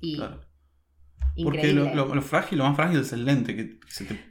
Y 0.00 0.20
Porque 1.44 1.72
lo, 1.72 2.20
frágil, 2.20 2.58
lo 2.58 2.64
más 2.64 2.74
frágil 2.74 3.00
es 3.00 3.12
el 3.12 3.24
lente. 3.24 3.54
Que 3.54 3.78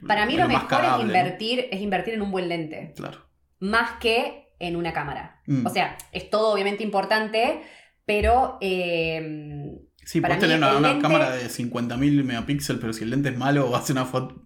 Para 0.06 0.26
mí 0.26 0.36
lo, 0.36 0.46
mejor 0.46 0.84
es 0.84 1.00
invertir, 1.00 1.66
es 1.70 1.80
invertir 1.80 2.14
en 2.14 2.22
un 2.22 2.30
buen 2.30 2.48
lente. 2.48 2.92
Claro. 2.96 3.26
Más 3.60 3.92
que 3.98 4.47
en 4.58 4.76
una 4.76 4.92
cámara. 4.92 5.40
Mm. 5.46 5.66
O 5.66 5.70
sea, 5.70 5.96
es 6.12 6.30
todo 6.30 6.52
obviamente 6.52 6.82
importante, 6.82 7.62
pero... 8.04 8.58
Eh, 8.60 9.78
sí, 10.04 10.20
puedes 10.20 10.38
tener 10.38 10.58
una, 10.58 10.98
cámara 10.98 11.30
de 11.30 11.46
50.000 11.46 12.24
megapíxeles, 12.24 12.80
pero 12.80 12.92
si 12.92 13.04
el 13.04 13.10
lente 13.10 13.30
es 13.30 13.36
malo, 13.36 13.70
va 13.70 13.78
a 13.78 13.82
ser 13.82 13.94
una 13.94 14.06
foto... 14.06 14.42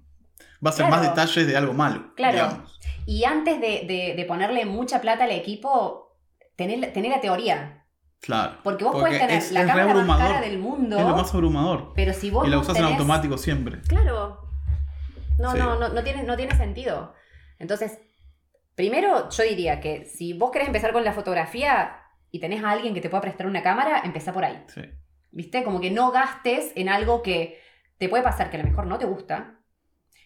Va 0.64 0.71
a 0.71 0.73
ser 0.73 0.88
más 0.88 1.02
detalles 1.02 1.47
de 1.47 1.57
algo 1.57 1.73
malo. 1.73 2.14
Claro. 2.14 2.64
Y 3.04 3.25
antes 3.25 3.61
de, 3.61 4.25
ponerle 4.28 4.64
mucha 4.64 5.00
plata 5.00 5.25
al 5.25 5.33
equipo, 5.33 6.16
tener, 6.54 6.92
tener 6.92 7.11
la 7.11 7.21
teoría. 7.21 7.85
Claro. 8.21 8.59
Porque 8.62 8.85
vos 8.85 8.95
puedes 8.95 9.19
tener 9.19 9.42
la 9.50 9.66
cámara 9.66 10.04
más 10.04 10.19
cara 10.19 10.40
del 10.40 10.59
mundo. 10.61 10.97
Es 10.97 11.04
lo 11.04 11.16
más 11.16 11.35
abrumador. 11.35 11.92
Pero 11.97 12.12
si 12.12 12.31
vos. 12.31 12.47
Y 12.47 12.50
la 12.50 12.59
usas 12.59 12.76
en 12.76 12.85
automático 12.85 13.37
siempre. 13.37 13.81
Claro. 13.83 14.49
No, 15.38 15.54
no, 15.54 15.76
no, 15.76 15.88
no 15.88 16.04
tiene, 16.04 16.23
no 16.23 16.37
tiene 16.37 16.57
sentido. 16.57 17.14
Entonces, 17.59 17.99
Primero, 18.74 19.28
yo 19.30 19.42
diría 19.44 19.80
que 19.80 20.04
si 20.06 20.32
vos 20.32 20.50
querés 20.50 20.68
empezar 20.68 20.92
con 20.92 21.04
la 21.04 21.12
fotografía 21.12 21.96
y 22.30 22.40
tenés 22.40 22.64
a 22.64 22.70
alguien 22.70 22.94
que 22.94 23.00
te 23.00 23.10
pueda 23.10 23.20
prestar 23.20 23.46
una 23.46 23.62
cámara, 23.62 24.02
empezá 24.04 24.32
por 24.32 24.44
ahí. 24.44 24.62
Sí. 24.68 24.82
¿Viste? 25.30 25.64
Como 25.64 25.80
que 25.80 25.90
no 25.90 26.10
gastes 26.10 26.72
en 26.74 26.88
algo 26.88 27.22
que 27.22 27.60
te 27.98 28.08
puede 28.08 28.22
pasar 28.22 28.50
que 28.50 28.56
a 28.56 28.62
lo 28.62 28.68
mejor 28.68 28.86
no 28.86 28.98
te 28.98 29.04
gusta, 29.04 29.60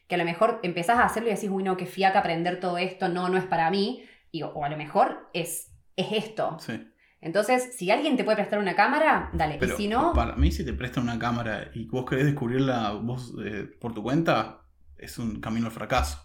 que 0.08 0.14
a 0.14 0.18
lo 0.18 0.24
mejor 0.24 0.60
empezás 0.62 0.98
a 0.98 1.04
hacerlo 1.04 1.28
y 1.28 1.34
decís, 1.34 1.50
uy, 1.50 1.62
no, 1.62 1.76
qué 1.76 1.86
fiaca 1.86 2.20
aprender 2.20 2.60
todo 2.60 2.78
esto, 2.78 3.08
no, 3.08 3.28
no 3.28 3.36
es 3.36 3.44
para 3.44 3.70
mí, 3.70 4.04
y, 4.30 4.42
o 4.42 4.64
a 4.64 4.68
lo 4.68 4.76
mejor 4.76 5.28
es, 5.32 5.72
es 5.96 6.12
esto. 6.12 6.56
Sí. 6.60 6.88
Entonces, 7.20 7.74
si 7.76 7.90
alguien 7.90 8.16
te 8.16 8.24
puede 8.24 8.36
prestar 8.36 8.58
una 8.58 8.76
cámara, 8.76 9.30
dale. 9.32 9.58
y 9.60 9.68
si 9.70 9.88
no. 9.88 10.12
Para 10.12 10.36
mí, 10.36 10.52
si 10.52 10.64
te 10.64 10.72
prestan 10.72 11.04
una 11.04 11.18
cámara 11.18 11.70
y 11.74 11.86
vos 11.86 12.04
querés 12.08 12.26
descubrirla 12.26 12.92
vos 12.92 13.34
eh, 13.44 13.68
por 13.80 13.94
tu 13.94 14.02
cuenta, 14.02 14.62
es 14.96 15.18
un 15.18 15.40
camino 15.40 15.66
al 15.66 15.72
fracaso. 15.72 16.22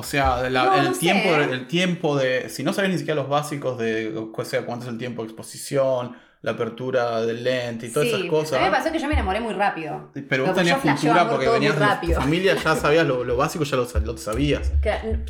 O 0.00 0.02
sea, 0.02 0.46
el, 0.46 0.98
tiempo, 0.98 1.34
el 1.34 1.66
tiempo 1.66 2.16
de. 2.16 2.48
Si 2.48 2.62
no 2.62 2.72
sabes 2.72 2.90
ni 2.90 2.96
siquiera 2.96 3.20
los 3.20 3.28
básicos 3.28 3.76
de 3.76 4.16
o 4.16 4.44
sea, 4.46 4.64
cuánto 4.64 4.86
es 4.86 4.92
el 4.92 4.96
tiempo 4.96 5.20
de 5.20 5.28
exposición, 5.28 6.16
la 6.40 6.52
apertura 6.52 7.20
del 7.20 7.44
lente 7.44 7.88
y 7.88 7.92
todas 7.92 8.08
esas 8.08 8.24
cosas. 8.24 8.54
A 8.54 8.58
mí 8.60 8.64
me 8.64 8.70
pasó 8.70 8.90
que 8.90 8.98
yo 8.98 9.06
me 9.08 9.12
enamoré 9.12 9.40
muy 9.40 9.52
rápido. 9.52 10.10
Pero 10.26 10.46
vos 10.46 10.54
tenías 10.54 10.78
cultura 10.78 11.28
porque 11.28 11.50
venías 11.50 11.78
de 11.78 12.06
tu 12.06 12.12
familia, 12.14 12.54
ya 12.54 12.76
sabías 12.76 13.06
lo, 13.06 13.36
básico, 13.36 13.64
ya 13.64 13.76
lo, 13.76 13.86
lo, 13.86 14.16
sabías. 14.16 14.72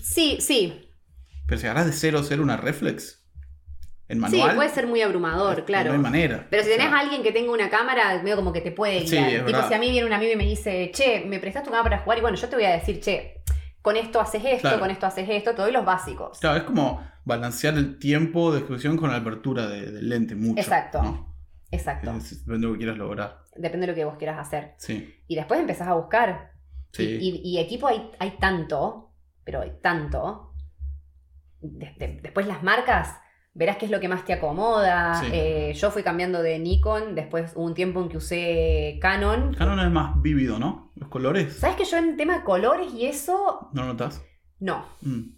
Sí, 0.00 0.38
sí. 0.40 0.88
Pero 1.48 1.60
si 1.60 1.66
agarras 1.66 1.86
de 1.86 1.92
cero 1.92 2.22
cero 2.22 2.44
una 2.44 2.56
reflex. 2.56 3.16
En 4.08 4.20
manual, 4.20 4.50
sí, 4.50 4.56
puede 4.56 4.68
ser 4.68 4.86
muy 4.86 5.02
abrumador, 5.02 5.64
claro. 5.64 5.88
No 5.88 5.94
hay 5.94 6.00
manera. 6.00 6.46
Pero 6.48 6.62
si 6.62 6.68
tenés 6.68 6.86
a 6.86 6.98
alguien 7.00 7.24
que 7.24 7.32
tenga 7.32 7.50
una 7.52 7.68
cámara, 7.70 8.20
medio 8.22 8.36
como 8.36 8.52
que 8.52 8.60
te 8.60 8.70
puede 8.70 9.00
guiar. 9.00 9.30
Sí, 9.30 9.36
tipo, 9.46 9.68
si 9.68 9.74
a 9.74 9.78
mí 9.78 9.90
viene 9.90 10.06
un 10.06 10.12
amigo 10.12 10.32
y 10.32 10.36
me 10.36 10.46
dice, 10.46 10.92
che, 10.94 11.24
me 11.26 11.40
prestás 11.40 11.64
tu 11.64 11.70
cámara 11.70 11.90
para 11.90 12.02
jugar, 12.02 12.18
y 12.18 12.20
bueno, 12.20 12.36
yo 12.36 12.48
te 12.48 12.54
voy 12.54 12.66
a 12.66 12.70
decir, 12.70 13.00
che, 13.00 13.40
con 13.82 13.96
esto 13.96 14.20
haces 14.20 14.42
esto, 14.44 14.78
con 14.78 14.90
esto 14.90 15.06
haces 15.06 15.28
esto, 15.28 15.54
todos 15.54 15.72
los 15.72 15.84
básicos. 15.84 16.38
Claro, 16.38 16.58
es 16.58 16.64
como 16.64 17.02
balancear 17.24 17.74
el 17.74 17.98
tiempo 17.98 18.52
de 18.52 18.58
exposición 18.58 18.96
con 18.96 19.10
la 19.10 19.16
apertura 19.16 19.66
del 19.68 20.08
lente 20.08 20.34
mucho. 20.34 20.60
Exacto. 20.60 21.26
Exacto. 21.70 22.12
depende 22.12 22.58
de 22.58 22.66
lo 22.66 22.72
que 22.72 22.78
quieras 22.78 22.98
lograr. 22.98 23.44
Depende 23.54 23.86
de 23.86 23.92
lo 23.92 23.96
que 23.96 24.04
vos 24.04 24.16
quieras 24.16 24.38
hacer. 24.38 24.74
Sí. 24.78 25.22
Y 25.28 25.36
después 25.36 25.60
empezás 25.60 25.88
a 25.88 25.94
buscar. 25.94 26.52
Sí. 26.92 27.18
Y, 27.20 27.58
equipo 27.58 27.86
hay, 27.86 28.10
hay 28.18 28.32
tanto, 28.38 29.14
pero 29.44 29.60
hay 29.60 29.78
tanto. 29.80 30.52
después 31.60 32.46
las 32.46 32.62
marcas 32.62 33.16
verás 33.52 33.76
qué 33.76 33.86
es 33.86 33.90
lo 33.90 34.00
que 34.00 34.08
más 34.08 34.24
te 34.24 34.32
acomoda. 34.32 35.22
Eh, 35.32 35.72
yo 35.74 35.90
fui 35.90 36.02
cambiando 36.02 36.42
de 36.42 36.58
Nikon, 36.58 37.14
después 37.14 37.52
hubo 37.54 37.64
un 37.64 37.74
tiempo 37.74 38.00
en 38.00 38.08
que 38.08 38.16
usé 38.16 38.98
Canon. 39.00 39.54
Canon 39.54 39.80
es 39.80 39.90
más 39.90 40.20
vívido, 40.22 40.58
¿no? 40.58 40.92
Los 40.94 41.08
colores. 41.08 41.56
¿Sabes 41.56 41.76
que 41.76 41.84
yo 41.84 41.96
en 41.96 42.16
tema 42.16 42.38
de 42.38 42.44
colores 42.44 42.92
y 42.94 43.06
eso... 43.06 43.68
¿No 43.72 43.84
notas? 43.84 44.24
No. 44.58 44.84
Mm. 45.02 45.36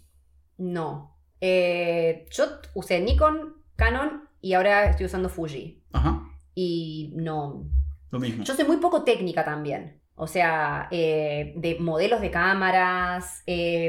No. 0.57 1.17
Eh, 1.41 2.25
yo 2.31 2.45
usé 2.75 3.01
Nikon, 3.01 3.55
Canon 3.75 4.29
y 4.41 4.53
ahora 4.53 4.85
estoy 4.85 5.07
usando 5.07 5.29
Fuji. 5.29 5.83
Ajá. 5.91 6.23
Y 6.53 7.13
no... 7.15 7.69
Lo 8.11 8.19
mismo. 8.19 8.43
Yo 8.43 8.53
soy 8.53 8.65
muy 8.65 8.77
poco 8.77 9.03
técnica 9.03 9.43
también. 9.43 9.99
O 10.15 10.27
sea, 10.27 10.87
eh, 10.91 11.53
de 11.57 11.79
modelos 11.79 12.21
de 12.21 12.29
cámaras, 12.29 13.43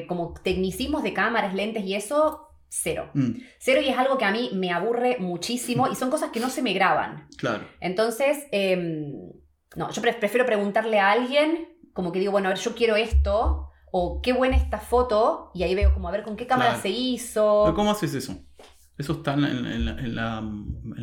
como 0.08 0.32
tecnicismos 0.42 1.02
de 1.02 1.12
cámaras, 1.12 1.52
lentes 1.52 1.84
y 1.84 1.94
eso, 1.94 2.43
cero. 2.74 3.10
Mm. 3.14 3.40
Cero 3.58 3.80
y 3.80 3.88
es 3.88 3.96
algo 3.96 4.18
que 4.18 4.24
a 4.24 4.32
mí 4.32 4.50
me 4.54 4.72
aburre 4.72 5.18
muchísimo 5.20 5.88
y 5.88 5.94
son 5.94 6.10
cosas 6.10 6.30
que 6.30 6.40
no 6.40 6.50
se 6.50 6.62
me 6.62 6.72
graban. 6.72 7.28
Claro. 7.36 7.64
Entonces, 7.80 8.46
em, 8.50 9.12
no, 9.76 9.90
yo 9.90 10.02
prefiero 10.02 10.44
preguntarle 10.44 10.98
a 10.98 11.12
alguien, 11.12 11.68
como 11.92 12.10
que 12.10 12.18
digo, 12.18 12.32
bueno, 12.32 12.48
a 12.48 12.50
ver, 12.52 12.58
yo 12.58 12.74
quiero 12.74 12.96
esto, 12.96 13.70
o 13.92 14.20
qué 14.22 14.32
buena 14.32 14.56
esta 14.56 14.78
foto, 14.78 15.52
y 15.54 15.62
ahí 15.62 15.74
veo 15.74 15.94
como 15.94 16.08
a 16.08 16.10
ver 16.10 16.24
con 16.24 16.36
qué 16.36 16.46
cámara 16.46 16.76
se 16.80 16.88
hizo. 16.88 17.62
¿Pero 17.64 17.76
cómo 17.76 17.92
haces 17.92 18.12
eso? 18.14 18.36
¿Eso 18.98 19.12
está 19.12 19.34
en, 19.34 20.14
la, 20.14 20.40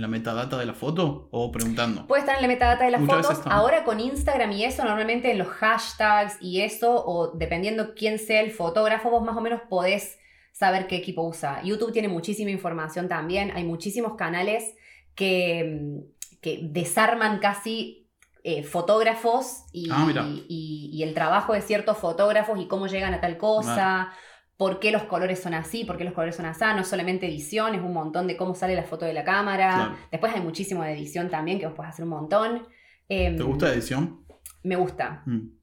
metadata 0.07 0.57
de 0.57 0.65
la 0.65 0.73
foto 0.73 1.29
o 1.31 1.51
preguntando? 1.51 2.07
Puede 2.07 2.21
estar 2.21 2.35
en 2.35 2.41
la 2.41 2.47
metadata 2.47 2.85
de 2.85 2.91
la 2.91 2.99
foto. 2.99 3.29
Ahora 3.45 3.83
con 3.83 3.99
Instagram 3.99 4.51
y 4.53 4.63
eso, 4.63 4.83
normalmente 4.83 5.31
en 5.31 5.37
los 5.37 5.47
hashtags 5.47 6.37
y 6.41 6.61
eso, 6.61 7.03
o 7.05 7.31
dependiendo 7.35 7.93
quién 7.93 8.17
sea 8.17 8.41
el 8.41 8.51
fotógrafo, 8.51 9.09
vos 9.09 9.23
más 9.23 9.35
o 9.35 9.41
menos 9.41 9.61
podés 9.69 10.20
saber 10.61 10.85
qué 10.85 10.95
equipo 10.95 11.23
usa. 11.23 11.63
YouTube 11.63 11.91
tiene 11.91 12.07
muchísima 12.07 12.51
información 12.51 13.07
también, 13.07 13.49
hay 13.55 13.63
muchísimos 13.63 14.13
canales 14.15 14.75
que, 15.15 15.79
mm, 15.81 16.39
que 16.39 16.59
desarman 16.61 17.39
casi 17.39 18.07
eh, 18.43 18.61
fotógrafos 18.63 19.63
ah, 19.91 20.07
y, 20.47 21.01
el 21.03 21.15
trabajo 21.15 21.53
de 21.53 21.61
ciertos 21.61 21.97
fotógrafos 21.97 22.59
y 22.59 22.67
cómo 22.67 22.85
llegan 22.85 23.13
a 23.15 23.19
tal 23.19 23.37
cosa. 23.37 24.13
por 24.55 24.79
qué 24.79 24.91
los 24.91 25.03
colores 25.05 25.39
son 25.39 25.55
así, 25.55 25.83
por 25.83 25.97
qué 25.97 26.03
los 26.03 26.13
colores 26.13 26.35
son 26.35 26.45
así, 26.45 26.63
no 26.75 26.83
solamente 26.83 27.25
edición, 27.25 27.73
es 27.73 27.81
un 27.81 27.93
montón 27.93 28.27
de 28.27 28.37
cómo 28.37 28.53
sale 28.53 28.75
la 28.75 28.83
foto 28.83 29.05
de 29.05 29.13
la 29.13 29.23
cámara. 29.23 29.97
Después 30.11 30.31
hay 30.35 30.41
muchísimo 30.41 30.83
de 30.83 30.93
edición 30.93 31.31
también, 31.31 31.57
que 31.57 31.65
vos 31.65 31.73
podés 31.73 31.93
hacer 31.93 32.05
un 32.05 32.11
montón. 32.11 32.67
Em, 33.09 33.35
¿Te 33.35 33.41
gusta 33.41 33.73
edición? 33.73 34.23
Me 34.61 34.75
gusta. 34.75 35.23
Mm 35.25 35.60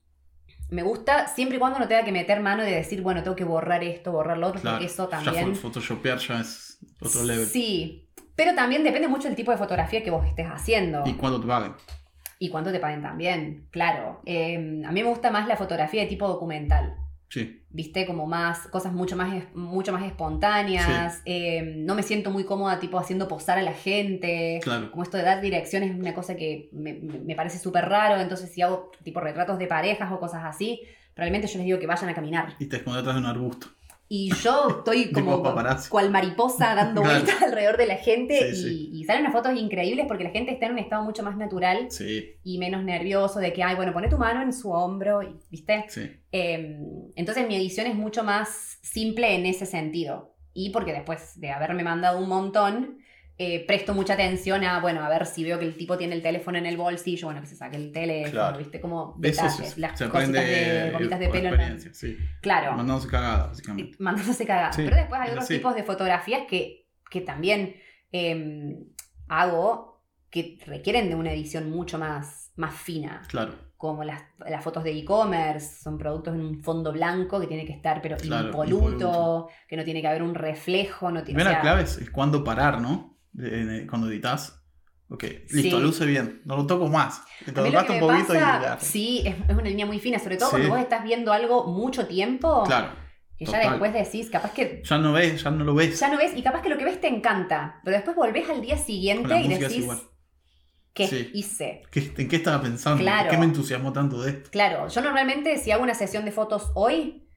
me 0.70 0.82
gusta 0.82 1.26
siempre 1.28 1.56
y 1.56 1.60
cuando 1.60 1.78
no 1.78 1.88
tenga 1.88 2.04
que 2.04 2.12
meter 2.12 2.40
mano 2.40 2.62
de 2.62 2.72
decir, 2.72 3.02
bueno, 3.02 3.22
tengo 3.22 3.36
que 3.36 3.44
borrar 3.44 3.82
esto, 3.82 4.12
borrar 4.12 4.38
lo 4.38 4.48
otro, 4.48 4.60
porque 4.62 4.84
eso 4.84 5.08
también. 5.08 5.54
Ya 5.54 5.60
photoshopear 5.60 6.18
ya 6.18 6.40
es 6.40 6.78
otro 7.00 7.24
level. 7.24 7.46
Sí, 7.46 8.08
pero 8.34 8.54
también 8.54 8.84
depende 8.84 9.08
mucho 9.08 9.28
del 9.28 9.36
tipo 9.36 9.50
de 9.50 9.58
fotografía 9.58 10.02
que 10.02 10.10
vos 10.10 10.26
estés 10.26 10.46
haciendo. 10.46 11.02
Y 11.06 11.14
cuánto 11.14 11.40
te 11.40 11.46
paguen. 11.46 11.72
Y 12.38 12.50
cuánto 12.50 12.70
te 12.70 12.78
paguen 12.78 13.02
también, 13.02 13.66
claro. 13.70 14.20
Em, 14.24 14.84
a 14.84 14.92
mí 14.92 15.02
me 15.02 15.08
gusta 15.08 15.30
más 15.30 15.48
la 15.48 15.56
fotografía 15.56 16.02
de 16.02 16.08
tipo 16.08 16.28
documental. 16.28 16.94
Sí. 17.28 17.62
Viste, 17.70 18.06
como 18.06 18.26
más, 18.26 18.68
cosas 18.68 18.92
mucho 18.92 19.14
más, 19.14 19.44
mucho 19.54 19.92
más 19.92 20.04
espontáneas. 20.04 21.20
Em, 21.24 21.84
no 21.84 21.94
me 21.94 22.02
siento 22.02 22.30
muy 22.30 22.44
cómoda, 22.44 22.80
tipo, 22.80 22.98
haciendo 22.98 23.28
posar 23.28 23.58
a 23.58 23.62
la 23.62 23.74
gente. 23.74 24.60
Claro. 24.62 24.90
Como 24.90 25.02
esto 25.02 25.18
de 25.18 25.24
dar 25.24 25.40
direcciones 25.40 25.90
es 25.90 25.98
una 25.98 26.14
cosa 26.14 26.36
que 26.36 26.70
me, 26.72 26.94
me 26.94 27.34
parece 27.34 27.58
súper 27.58 27.86
raro. 27.88 28.20
Entonces, 28.20 28.50
si 28.50 28.62
hago 28.62 28.90
tipo 29.02 29.20
retratos 29.20 29.58
de 29.58 29.66
parejas 29.66 30.10
o 30.10 30.18
cosas 30.18 30.42
así, 30.44 30.80
probablemente 31.14 31.48
yo 31.48 31.58
les 31.58 31.66
digo 31.66 31.78
que 31.78 31.86
vayan 31.86 32.08
a 32.08 32.14
caminar. 32.14 32.54
Y 32.58 32.66
te 32.66 32.76
escondes 32.76 33.02
detrás 33.02 33.16
de 33.16 33.20
un 33.20 33.26
arbusto. 33.26 33.68
Y 34.10 34.32
yo 34.42 34.68
estoy 34.78 35.12
como 35.12 35.42
cual 35.90 36.10
mariposa 36.10 36.74
dando 36.74 37.02
vueltas 37.02 37.42
alrededor 37.42 37.76
de 37.76 37.86
la 37.86 37.96
gente 37.96 38.50
y, 38.52 39.04
salen 39.04 39.22
unas 39.22 39.34
fotos 39.34 39.54
increíbles 39.56 40.06
porque 40.08 40.24
la 40.24 40.30
gente 40.30 40.52
está 40.52 40.66
en 40.66 40.72
un 40.72 40.78
estado 40.78 41.02
mucho 41.02 41.22
más 41.22 41.36
natural 41.36 41.88
y 42.42 42.58
menos 42.58 42.84
nervioso 42.84 43.38
de 43.38 43.52
que, 43.52 43.62
ay, 43.62 43.76
bueno, 43.76 43.92
pone 43.92 44.08
tu 44.08 44.16
mano 44.16 44.42
en 44.42 44.52
su 44.52 44.70
hombro, 44.70 45.20
¿viste? 45.50 45.84
Em, 46.32 47.10
entonces 47.16 47.46
mi 47.46 47.56
edición 47.56 47.86
es 47.86 47.94
mucho 47.94 48.24
más 48.24 48.78
simple 48.82 49.34
en 49.34 49.44
ese 49.46 49.66
sentido. 49.66 50.34
Y 50.54 50.70
porque 50.70 50.92
después 50.92 51.38
de 51.40 51.50
haberme 51.50 51.84
mandado 51.84 52.18
un 52.18 52.28
montón, 52.28 52.98
eh, 53.40 53.64
presto 53.64 53.94
mucha 53.94 54.14
atención 54.14 54.64
a, 54.64 54.80
bueno, 54.80 55.04
a 55.04 55.08
ver 55.08 55.24
si 55.24 55.44
veo 55.44 55.60
que 55.60 55.64
el 55.64 55.76
tipo 55.76 55.96
tiene 55.96 56.16
el 56.16 56.22
teléfono 56.22 56.58
en 56.58 56.66
el 56.66 56.76
bolsillo, 56.76 57.28
bueno, 57.28 57.40
que 57.40 57.46
se 57.46 57.54
saque 57.54 57.76
el 57.76 57.92
teléfono, 57.92 58.58
¿viste? 58.58 58.80
Como 58.80 59.14
detalles, 59.16 59.78
las 59.78 59.92
cositas 59.92 60.32
de 60.32 60.90
gomitas 60.92 61.20
de 61.20 61.28
pelo. 61.28 61.54
En 61.54 61.94
sí. 61.94 62.18
Claro. 62.40 62.72
Mandándose 62.72 63.06
cagadas, 63.06 63.50
básicamente. 63.50 63.96
Mandándose 64.00 64.44
cagadas. 64.44 64.76
Pero 64.76 64.96
después 64.96 65.20
hay 65.20 65.30
otros 65.30 65.46
tipos 65.46 65.72
de 65.76 65.84
fotografías 65.84 66.42
que, 66.48 66.88
que 67.08 67.20
también 67.20 67.76
em, 68.10 68.88
hago 69.28 70.02
que 70.30 70.58
requieren 70.66 71.08
de 71.08 71.14
una 71.14 71.32
edición 71.32 71.70
mucho 71.70 71.96
más, 71.96 72.50
más 72.56 72.74
fina. 72.74 73.22
Claro. 73.28 73.54
Como 73.76 74.02
las, 74.02 74.20
las 74.48 74.64
fotos 74.64 74.82
de 74.82 74.90
e-commerce, 74.98 75.80
son 75.80 75.96
productos 75.96 76.34
en 76.34 76.40
un 76.40 76.60
fondo 76.60 76.90
blanco 76.90 77.38
que 77.38 77.46
tiene 77.46 77.64
que 77.64 77.72
estar 77.72 78.02
pero 78.02 78.16
impoluto, 78.20 79.48
que 79.68 79.76
no 79.76 79.84
tiene 79.84 80.00
que 80.00 80.08
haber 80.08 80.24
un 80.24 80.34
reflejo. 80.34 81.12
No 81.12 81.22
tiene, 81.22 81.44
la 81.44 81.60
clave 81.60 81.82
es 81.82 82.10
cuándo 82.10 82.42
parar, 82.42 82.80
¿no? 82.80 83.17
Cuando 83.88 84.10
editas. 84.10 84.54
Ok, 85.10 85.24
listo, 85.50 85.80
luce 85.80 86.04
bien, 86.04 86.42
no 86.44 86.56
lo 86.56 86.66
toco 86.66 86.86
más. 86.88 87.22
Te 87.44 87.52
tocaste 87.52 87.92
un 87.92 88.00
poquito 88.00 88.34
y 88.34 88.38
ya. 88.38 88.78
Sí, 88.78 89.22
es, 89.24 89.36
una 89.48 89.62
línea 89.62 89.86
muy 89.86 89.98
fina, 89.98 90.18
sobre 90.18 90.36
todo 90.36 90.50
cuando 90.50 90.68
vos 90.68 90.78
estás 90.78 91.02
viendo 91.02 91.32
algo 91.32 91.66
mucho 91.66 92.06
tiempo. 92.06 92.64
Claro. 92.64 92.90
Y 93.38 93.46
ya 93.46 93.70
después 93.70 93.92
decís, 93.92 94.28
capaz 94.28 94.52
que. 94.52 94.82
Ya 94.84 94.98
no 94.98 95.12
ves, 95.12 95.42
ya 95.42 95.50
no 95.50 95.64
lo 95.64 95.74
ves. 95.74 95.98
Ya 95.98 96.10
no 96.10 96.18
ves, 96.18 96.32
y 96.36 96.42
capaz 96.42 96.60
que 96.60 96.68
lo 96.68 96.76
que 96.76 96.84
ves 96.84 97.00
te 97.00 97.08
encanta. 97.08 97.80
Pero 97.84 97.96
después 97.96 98.16
volvés 98.16 98.50
al 98.50 98.60
día 98.60 98.76
siguiente 98.76 99.40
y 99.40 99.48
decís. 99.48 99.86
¿Qué 100.92 101.30
hice? 101.32 101.82
¿En 101.94 102.28
qué 102.28 102.36
estaba 102.36 102.60
pensando? 102.60 103.04
¿Qué 103.30 103.38
me 103.38 103.44
entusiasmó 103.44 103.92
tanto 103.92 104.20
de 104.20 104.30
esto? 104.30 104.50
Claro, 104.50 104.88
yo 104.88 105.00
normalmente 105.00 105.56
si 105.56 105.70
hago 105.70 105.84
una 105.84 105.94
sesión 105.94 106.24
de 106.24 106.32
fotos 106.32 106.72
hoy, 106.74 107.27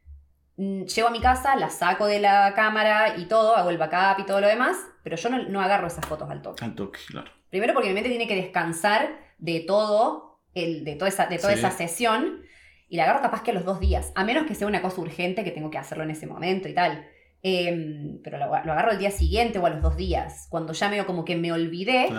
llego 0.61 1.07
a 1.07 1.11
mi 1.11 1.19
casa, 1.19 1.55
la 1.55 1.69
saco 1.69 2.05
de 2.05 2.19
la 2.19 2.53
cámara 2.53 3.17
y 3.17 3.25
todo, 3.25 3.55
hago 3.55 3.69
el 3.69 3.77
backup 3.77 4.21
y 4.21 4.25
todo 4.25 4.41
lo 4.41 4.47
demás, 4.47 4.77
pero 5.03 5.15
yo 5.15 5.29
no, 5.29 5.61
agarro 5.61 5.87
esas 5.87 6.05
fotos 6.05 6.29
al 6.29 6.41
toque. 6.41 6.63
Al 6.63 6.75
toque, 6.75 6.99
claro. 7.07 7.31
Primero 7.49 7.73
porque 7.73 7.89
mi 7.89 7.95
mente 7.95 8.09
tiene 8.09 8.27
que 8.27 8.35
descansar 8.35 9.19
de 9.39 9.61
todo, 9.61 10.39
el, 10.53 10.85
de 10.85 10.95
toda, 10.95 11.09
esa, 11.09 11.25
de 11.25 11.39
toda 11.39 11.53
esa 11.53 11.71
sesión, 11.71 12.43
y 12.87 12.97
la 12.97 13.03
agarro 13.03 13.21
capaz 13.21 13.41
que 13.41 13.51
a 13.51 13.53
los 13.53 13.65
dos 13.65 13.79
días, 13.79 14.11
a 14.15 14.23
menos 14.23 14.45
que 14.45 14.53
sea 14.53 14.67
una 14.67 14.81
cosa 14.81 15.01
urgente 15.01 15.43
que 15.43 15.51
tengo 15.51 15.71
que 15.71 15.77
hacerlo 15.77 16.03
en 16.03 16.11
ese 16.11 16.27
momento 16.27 16.67
y 16.67 16.75
tal. 16.75 17.07
Em, 17.43 18.21
pero 18.23 18.37
lo, 18.37 18.53
agarro 18.53 18.91
el 18.91 18.99
día 18.99 19.09
siguiente 19.09 19.57
o 19.57 19.65
a 19.65 19.71
los 19.71 19.81
dos 19.81 19.95
días, 19.95 20.45
cuando 20.49 20.73
ya 20.73 20.89
medio 20.89 21.07
como 21.07 21.25
que 21.25 21.35
me 21.35 21.51
olvidé 21.51 22.09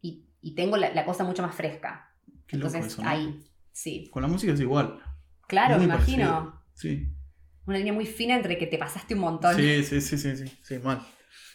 y, 0.00 0.54
tengo 0.54 0.76
la, 0.76 1.04
cosa 1.04 1.24
mucho 1.24 1.42
más 1.42 1.54
fresca. 1.54 2.14
Entonces, 2.48 2.98
ahí, 3.04 3.40
sí. 3.72 4.08
Con 4.10 4.22
la 4.22 4.28
música 4.28 4.52
es 4.52 4.60
igual. 4.60 5.00
Claro, 5.46 5.78
me 5.78 5.84
imagino. 5.84 6.62
Sí. 6.74 7.08
Una 7.66 7.78
línea 7.78 7.92
muy 7.92 8.06
fina 8.06 8.34
entre 8.34 8.58
que 8.58 8.66
te 8.66 8.78
pasaste 8.78 9.14
un 9.14 9.20
montón. 9.20 9.56
Sí, 9.56 9.84
sí, 9.84 10.00
sí, 10.00 10.18
sí, 10.18 10.36
sí, 10.36 10.58
sí 10.62 10.78
mal. 10.78 11.00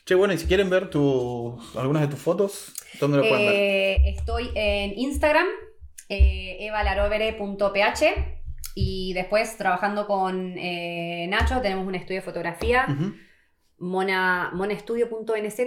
Che, 0.06 0.16
bueno, 0.16 0.34
y 0.34 0.38
si 0.38 0.48
quieren 0.48 0.70
ver 0.70 0.90
tu, 0.90 1.60
algunas 1.78 2.02
de 2.02 2.08
tus 2.08 2.20
fotos, 2.20 2.74
¿dónde 3.00 3.18
lo 3.18 3.24
pueden 3.24 3.46
ver? 3.46 3.56
Eh, 3.56 4.10
estoy 4.18 4.50
en 4.56 4.98
Instagram, 4.98 5.46
eh, 6.10 6.58
evalarovere.ph 6.62 8.40
y 8.74 9.14
después 9.14 9.58
trabajando 9.58 10.08
con 10.08 10.58
eh, 10.58 11.28
Nacho, 11.30 11.62
tenemos 11.62 11.86
un 11.86 11.96
estudio 11.96 12.22
de 12.22 12.26
fotografía, 12.26 12.88
mona, 13.78 14.52
monaestudio.nz. 14.54 15.60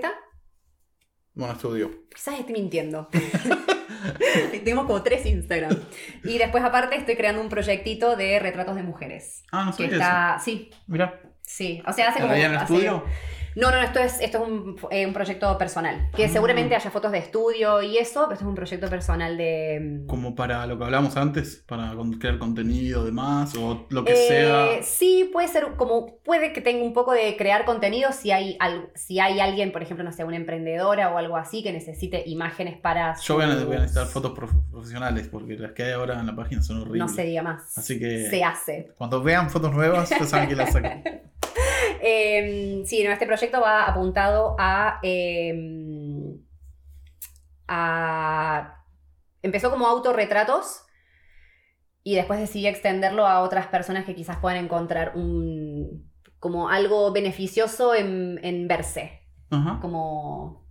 Monaestudio. 1.34 1.90
Quizás 2.14 2.38
estoy 2.38 2.54
mintiendo. 2.54 3.08
Tenemos 4.50 4.86
como 4.86 5.02
tres 5.02 5.24
Instagram. 5.26 5.76
Y 6.24 6.38
después 6.38 6.62
aparte 6.62 6.96
estoy 6.96 7.16
creando 7.16 7.40
un 7.40 7.48
proyectito 7.48 8.16
de 8.16 8.38
retratos 8.38 8.76
de 8.76 8.82
mujeres. 8.82 9.42
Ah, 9.50 9.64
no 9.64 9.72
sé 9.72 9.88
que 9.88 9.94
está... 9.94 10.38
Sí. 10.44 10.70
Mira. 10.86 11.20
Sí, 11.40 11.82
o 11.86 11.92
sea, 11.92 12.10
hace 12.10 12.20
como... 12.20 12.34
en 12.34 12.52
el 12.52 12.54
estudio? 12.56 13.04
No, 13.56 13.70
no, 13.70 13.80
esto 13.80 13.98
es, 13.98 14.20
esto 14.20 14.38
es 14.38 14.48
un, 14.48 14.76
eh, 14.90 15.06
un 15.06 15.12
proyecto 15.12 15.56
personal. 15.58 16.10
Que 16.14 16.28
mm. 16.28 16.32
seguramente 16.32 16.74
haya 16.74 16.90
fotos 16.90 17.12
de 17.12 17.18
estudio 17.18 17.82
y 17.82 17.98
eso, 17.98 18.22
pero 18.22 18.34
esto 18.34 18.44
es 18.44 18.48
un 18.48 18.54
proyecto 18.54 18.88
personal 18.88 19.36
de. 19.36 19.80
Mm, 19.80 20.06
como 20.06 20.34
para 20.34 20.66
lo 20.66 20.78
que 20.78 20.84
hablamos 20.84 21.16
antes, 21.16 21.64
para 21.66 21.94
crear 22.18 22.38
contenido, 22.38 23.04
demás, 23.04 23.54
o 23.56 23.86
lo 23.90 24.04
que 24.04 24.14
sea. 24.16 24.72
Eh, 24.72 24.82
sí, 24.82 25.28
puede 25.32 25.48
ser 25.48 25.66
como. 25.76 26.18
Puede 26.24 26.52
que 26.52 26.60
tenga 26.60 26.84
un 26.84 26.92
poco 26.92 27.12
de 27.12 27.36
crear 27.36 27.64
contenido 27.64 28.12
si 28.12 28.30
hay, 28.30 28.58
si 28.94 29.20
hay 29.20 29.40
alguien, 29.40 29.72
por 29.72 29.82
ejemplo, 29.82 30.04
no 30.04 30.12
sé, 30.12 30.24
una 30.24 30.36
emprendedora 30.36 31.12
o 31.12 31.18
algo 31.18 31.36
así 31.36 31.62
que 31.62 31.72
necesite 31.72 32.22
imágenes 32.26 32.78
para. 32.78 33.16
Yo 33.20 33.34
voy 33.34 33.44
a, 33.44 33.48
necesitar 33.48 34.06
fotos 34.06 34.32
profesionales 34.32 35.28
porque 35.28 35.56
las 35.56 35.72
que 35.72 35.84
hay 35.84 35.92
ahora 35.92 36.18
en 36.18 36.26
la 36.26 36.36
página 36.36 36.62
son 36.62 36.82
horribles. 36.82 37.00
No 37.00 37.08
sería 37.08 37.42
más. 37.42 37.76
Así 37.76 37.98
que. 37.98 38.28
Se 38.30 38.42
hace. 38.42 38.92
Cuando 38.96 39.22
vean 39.22 39.50
fotos 39.50 39.72
nuevas, 39.72 40.10
ya 40.10 40.24
saben 40.24 40.48
que 40.48 40.56
las 40.56 40.72
sacan. 40.72 41.02
Em, 42.00 42.84
sí, 42.84 43.04
no, 43.04 43.10
este 43.10 43.26
proyecto 43.26 43.60
va 43.60 43.84
apuntado 43.84 44.56
em, 45.02 46.38
a, 47.68 48.78
Empezó 49.42 49.70
como 49.70 49.86
autorretratos 49.86 50.84
y 52.04 52.14
después 52.14 52.38
decidí 52.38 52.68
extenderlo 52.68 53.26
a 53.26 53.40
otras 53.40 53.66
personas 53.66 54.04
que 54.04 54.14
quizás 54.14 54.38
puedan 54.38 54.64
encontrar 54.64 55.16
un, 55.16 56.08
como 56.38 56.68
algo 56.68 57.12
beneficioso 57.12 57.94
en, 57.94 58.68
verse. 58.68 59.20
Como 59.80 60.61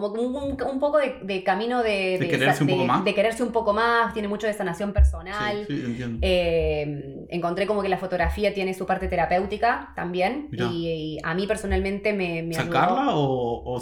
como 0.00 0.22
un, 0.22 0.80
poco 0.80 0.98
de, 0.98 1.42
camino 1.42 1.82
de, 1.82 2.18
de, 2.18 2.28
quererse 2.28 2.64
un 2.64 2.70
poco 2.70 2.84
más. 2.84 3.04
De 3.04 3.14
quererse 3.14 3.42
un 3.42 3.52
poco 3.52 3.72
más, 3.72 4.12
tiene 4.12 4.28
mucho 4.28 4.46
de 4.46 4.52
sanación 4.52 4.92
personal. 4.92 5.64
Sí, 5.66 5.82
entiendo. 5.84 6.18
Eh, 6.22 7.26
encontré 7.30 7.66
como 7.66 7.82
que 7.82 7.88
la 7.88 7.98
fotografía 7.98 8.52
tiene 8.52 8.74
su 8.74 8.86
parte 8.86 9.08
terapéutica 9.08 9.92
también. 9.96 10.48
Y, 10.52 11.18
a 11.22 11.34
mí 11.34 11.46
personalmente 11.46 12.12
me, 12.12 12.42
me 12.42 12.54
¿Sacarla 12.54 13.10
o, 13.14 13.80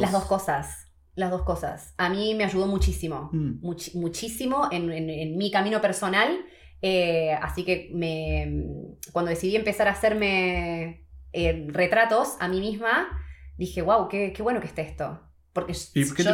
Las 0.00 0.12
dos 0.12 0.24
cosas. 0.24 0.92
Las 1.14 1.30
dos 1.30 1.42
cosas. 1.42 1.94
A 1.96 2.08
mí 2.08 2.34
me 2.34 2.44
ayudó 2.44 2.66
muchísimo. 2.66 3.30
Mm. 3.32 3.60
muchísimo 3.94 4.68
en, 4.70 5.36
mi 5.36 5.50
camino 5.50 5.80
personal. 5.80 6.44
Eh, 6.82 7.32
así 7.40 7.64
que 7.64 7.90
me, 7.94 8.66
cuando 9.12 9.30
decidí 9.30 9.56
empezar 9.56 9.88
a 9.88 9.92
hacerme 9.92 11.06
eh, 11.32 11.66
retratos 11.68 12.36
a 12.40 12.48
mí 12.48 12.60
misma, 12.60 13.08
dije, 13.56 13.82
wow, 13.82 14.08
qué, 14.08 14.32
qué 14.32 14.42
bueno 14.42 14.60
que 14.60 14.66
esté 14.66 14.82
esto. 14.82 15.20
Porque 15.52 15.72
¿Y 15.94 16.12
qué, 16.14 16.24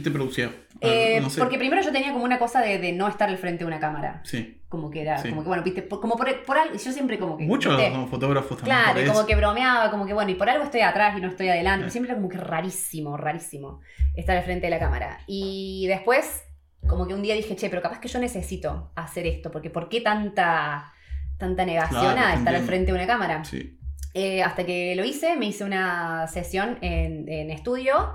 te 0.00 0.10
producía? 0.10 0.50
Eh, 0.80 1.22
porque 1.38 1.58
primero 1.58 1.82
yo 1.82 1.92
tenía 1.92 2.12
como 2.12 2.24
una 2.24 2.38
cosa 2.38 2.62
de, 2.62 2.78
de, 2.78 2.92
no 2.92 3.06
estar 3.08 3.28
al 3.28 3.36
frente 3.36 3.64
de 3.64 3.68
una 3.68 3.78
cámara. 3.78 4.22
Sí. 4.24 4.62
Como 4.68 4.90
que 4.90 5.02
era, 5.02 5.22
como 5.22 5.42
que 5.42 5.48
bueno, 5.48 5.62
viste, 5.62 5.86
como 5.86 6.16
por, 6.16 6.44
por 6.44 6.56
algo, 6.56 6.74
yo 6.74 6.92
siempre 6.92 7.18
como 7.18 7.36
que... 7.36 7.44
Muchos 7.44 7.78
fotógrafos 8.08 8.56
también. 8.56 8.78
Claro, 8.78 9.12
como 9.12 9.26
que 9.26 9.36
bromeaba, 9.36 9.90
como 9.90 10.06
que 10.06 10.14
bueno, 10.14 10.30
y 10.30 10.34
por 10.34 10.48
algo 10.48 10.64
estoy 10.64 10.80
atrás 10.80 11.16
y 11.18 11.20
no 11.20 11.28
estoy 11.28 11.50
adelante. 11.50 11.90
Siempre 11.90 12.10
era 12.10 12.18
como 12.18 12.30
que 12.30 12.38
rarísimo, 12.38 13.18
rarísimo 13.18 13.80
estar 14.16 14.34
al 14.34 14.44
frente 14.44 14.66
de 14.66 14.70
la 14.70 14.78
cámara. 14.78 15.18
Y 15.26 15.84
después, 15.88 16.42
como 16.86 17.06
que 17.06 17.12
un 17.12 17.22
día 17.22 17.34
dije, 17.34 17.54
che, 17.54 17.68
pero 17.68 17.82
capaz 17.82 18.00
que 18.00 18.08
yo 18.08 18.18
necesito 18.18 18.92
hacer 18.96 19.26
esto, 19.26 19.50
porque 19.50 19.68
¿por 19.68 19.90
qué 19.90 20.00
tanta, 20.00 20.94
tanta 21.36 21.66
negación 21.66 22.18
a 22.18 22.32
estar 22.32 22.54
al 22.54 22.62
frente 22.62 22.92
de 22.92 22.98
una 22.98 23.06
cámara? 23.06 23.44
Sí. 23.44 23.78
Eh, 24.14 24.42
hasta 24.42 24.64
que 24.66 24.94
lo 24.94 25.04
hice, 25.04 25.36
me 25.36 25.46
hice 25.46 25.64
una 25.64 26.26
sesión 26.28 26.78
en, 26.82 27.50
estudio 27.50 28.14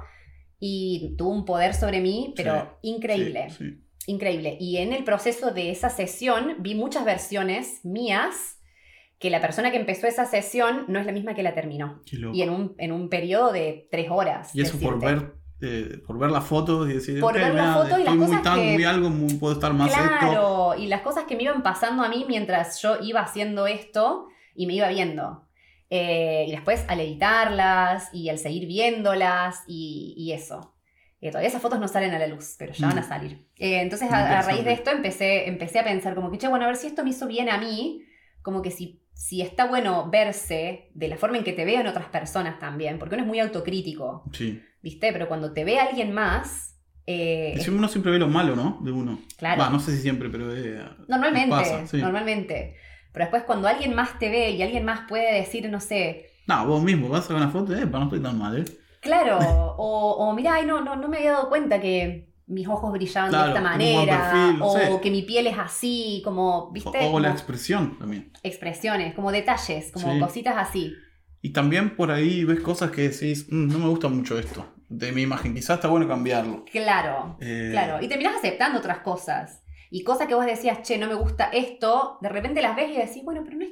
y 0.60 1.15
tuvo 1.17 1.31
un 1.31 1.45
poder 1.45 1.73
sobre 1.73 2.01
mí, 2.01 2.33
pero 2.36 2.77
increíble. 2.81 3.47
Increíble. 4.05 4.57
Y 4.60 4.77
en 4.77 4.93
el 4.93 5.03
proceso 5.03 5.51
de 5.51 5.71
esa 5.71 5.89
sesión 5.89 6.55
vi 6.60 6.75
muchas 6.75 7.03
versiones 7.03 7.83
mías 7.83 8.60
que 9.19 9.29
la 9.29 9.41
persona 9.41 9.71
que 9.71 9.77
empezó 9.77 10.07
esa 10.07 10.25
sesión 10.25 10.86
no 10.88 10.99
es 10.99 11.05
la 11.05 11.12
misma 11.12 11.33
que 11.33 11.43
la 11.43 11.53
terminó. 11.53 12.01
Y 12.33 12.41
en 12.41 12.49
un, 12.49 12.75
en 12.77 12.91
un 12.91 13.10
periodo 13.10 13.51
de 13.51 13.88
tres 13.91 14.07
horas. 14.10 14.55
Y 14.55 14.62
eso 14.62 14.79
por 14.79 14.99
ver 14.99 15.33
eh, 15.60 16.03
por 16.05 16.19
ver 16.19 16.29
las 16.29 16.45
fotos 16.45 16.88
y 16.88 16.93
decir, 16.93 17.19
por 17.19 17.33
ver 17.33 17.55
las 17.55 17.75
fotos 17.75 17.99
y 17.99 18.03
las 18.03 18.15
cosas 18.15 18.41
que... 18.41 18.73
muy 18.73 18.83
algo, 18.83 19.10
puedo 19.39 19.55
estar 19.55 19.73
más 19.73 19.91
claro, 19.91 20.75
y 20.77 20.86
las 20.86 21.01
cosas 21.01 21.23
que 21.23 21.36
me 21.36 21.43
iban 21.43 21.63
pasando 21.63 22.03
a 22.03 22.10
mí 22.10 22.25
mientras 22.27 22.79
yo 22.79 22.97
iba 23.01 23.21
haciendo 23.21 23.65
esto 23.65 24.27
y 24.53 24.67
me 24.67 24.75
iba 24.75 24.88
viendo. 24.89 25.46
Eh, 25.89 26.45
y 26.47 26.52
después 26.52 26.84
al 26.88 27.00
editarlas 27.00 28.10
y 28.13 28.30
al 28.30 28.38
seguir 28.38 28.67
viéndolas 28.67 29.63
y, 29.67 30.32
eso. 30.34 30.73
Eh, 31.21 31.30
todavía 31.30 31.50
esas 31.50 31.62
fotos 31.62 31.80
no 31.80 31.88
salen 31.88 32.13
a 32.13 32.19
la 32.19 32.28
luz, 32.28 32.56
pero 32.60 32.73
ya 32.73 32.88
van 32.88 33.00
a 33.00 33.02
mm. 33.02 33.08
salir. 33.08 33.47
Eh, 33.56 33.82
entonces 33.82 34.12
a, 34.12 34.41
raíz 34.41 34.65
de 34.65 34.73
esto 34.73 34.91
empecé, 34.91 35.47
empecé 35.47 35.80
a 35.80 35.84
pensar 35.84 36.13
como 36.13 36.30
que, 36.30 36.38
che, 36.38 36.47
bueno, 36.47 36.65
a 36.65 36.67
ver 36.67 36.76
si 36.76 36.88
esto 36.88 37.04
me 37.04 37.12
hizo 37.12 37.28
bien 37.28 37.50
a 37.50 37.58
mí, 37.58 38.04
como 38.41 38.62
que 38.62 38.69
si, 38.69 39.02
si 39.13 39.41
está 39.41 39.65
bueno 39.65 40.10
verse 40.12 40.91
de 40.93 41.08
la 41.08 41.17
forma 41.17 41.38
en 41.38 41.43
que 41.43 41.54
te 41.54 41.65
vean 41.65 41.88
otras 41.88 42.08
personas 42.10 42.60
también, 42.60 43.00
porque 43.00 43.15
uno 43.15 43.23
es 43.23 43.28
muy 43.28 43.39
autocrítico. 43.39 44.23
Sí. 44.34 44.62
¿Viste? 44.82 45.12
Pero 45.12 45.28
cuando 45.28 45.54
te 45.54 45.63
ve 45.63 45.80
alguien 45.80 46.12
más... 46.12 46.76
uno 47.08 47.88
siempre 47.88 48.12
ve 48.12 48.19
lo 48.19 48.28
malo, 48.28 48.56
¿no? 48.56 48.80
De 48.84 48.91
uno. 48.91 49.19
Claro. 49.38 49.69
no 49.69 49.80
sé 49.80 49.95
si 49.95 50.02
siempre, 50.02 50.30
pero... 50.30 50.47
normalmente, 51.08 51.88
normalmente. 51.93 52.76
Pero 53.12 53.26
después 53.26 53.43
cuando 53.43 53.67
alguien 53.67 53.93
más 53.96 54.20
te 54.20 54.30
ve 54.30 54.52
y 54.52 54.62
alguien 54.62 54.86
más 54.86 55.02
puede 55.08 55.34
decir, 55.34 55.70
no 55.70 55.80
sé... 55.80 56.32
No, 56.48 56.65
vos 56.65 56.82
mismo 56.82 57.10
vas 57.10 57.30
a 57.30 57.36
una 57.36 57.50
foto, 57.50 57.74
eh, 57.76 57.86
no 57.86 58.04
estoy 58.04 58.22
tan 58.22 58.38
mal, 58.38 58.60
¿eh? 58.60 58.65
Claro, 59.02 59.39
o, 59.78 60.12
o 60.12 60.34
mirá, 60.34 60.56
ay, 60.56 60.65
no, 60.65 60.82
no, 60.82 60.96
no 60.96 61.08
me 61.08 61.17
había 61.17 61.34
dado 61.34 61.50
cuenta 61.50 61.80
que 61.80 62.28
mis 62.48 62.67
ojos 62.67 62.91
brillaban 62.93 63.32
de 63.32 63.48
esta 63.48 63.62
manera, 63.62 64.56
o 64.62 65.02
que 65.02 65.12
mi 65.12 65.22
piel 65.24 65.48
es 65.48 65.58
así, 65.58 66.22
como, 66.24 66.72
¿viste? 66.72 67.00
O, 67.02 67.20
la 67.20 67.32
expresión 67.32 68.00
también. 68.00 68.32
Expresiones, 68.41 69.13
como 69.13 69.32
detalles, 69.32 69.91
como 69.91 70.17
cositas 70.20 70.56
así. 70.58 70.93
Y 71.41 71.52
también 71.52 71.96
por 71.96 72.10
ahí 72.12 72.46
ves 72.46 72.62
cosas 72.62 72.91
que 72.91 73.10
decís, 73.10 73.48
mm, 73.50 73.67
no 73.67 73.80
me 73.80 73.89
gusta 73.89 74.08
mucho 74.08 74.39
esto 74.39 74.65
de 74.89 75.12
mi 75.12 75.24
imagen, 75.24 75.54
quizás 75.54 75.76
está 75.78 75.88
bueno 75.88 76.08
cambiarlo. 76.08 76.63
Claro, 76.72 77.38
eh, 77.41 77.70
claro. 77.72 78.04
Y 78.04 78.08
terminás 78.08 78.38
aceptando 78.38 78.80
otras 78.80 79.00
cosas. 79.00 79.62
Y 79.89 80.04
cosas 80.04 80.28
que 80.28 80.36
vos 80.36 80.45
decías, 80.45 80.82
che, 80.82 80.97
no 80.97 81.08
me 81.08 81.15
gusta 81.15 81.45
esto, 81.45 82.17
de 82.21 82.30
repente 82.30 82.62
las 82.62 82.76
ves 82.76 82.91
y 82.91 82.97
decís, 82.97 83.23
bueno, 83.23 83.41
pero 83.43 83.58
no, 83.58 83.65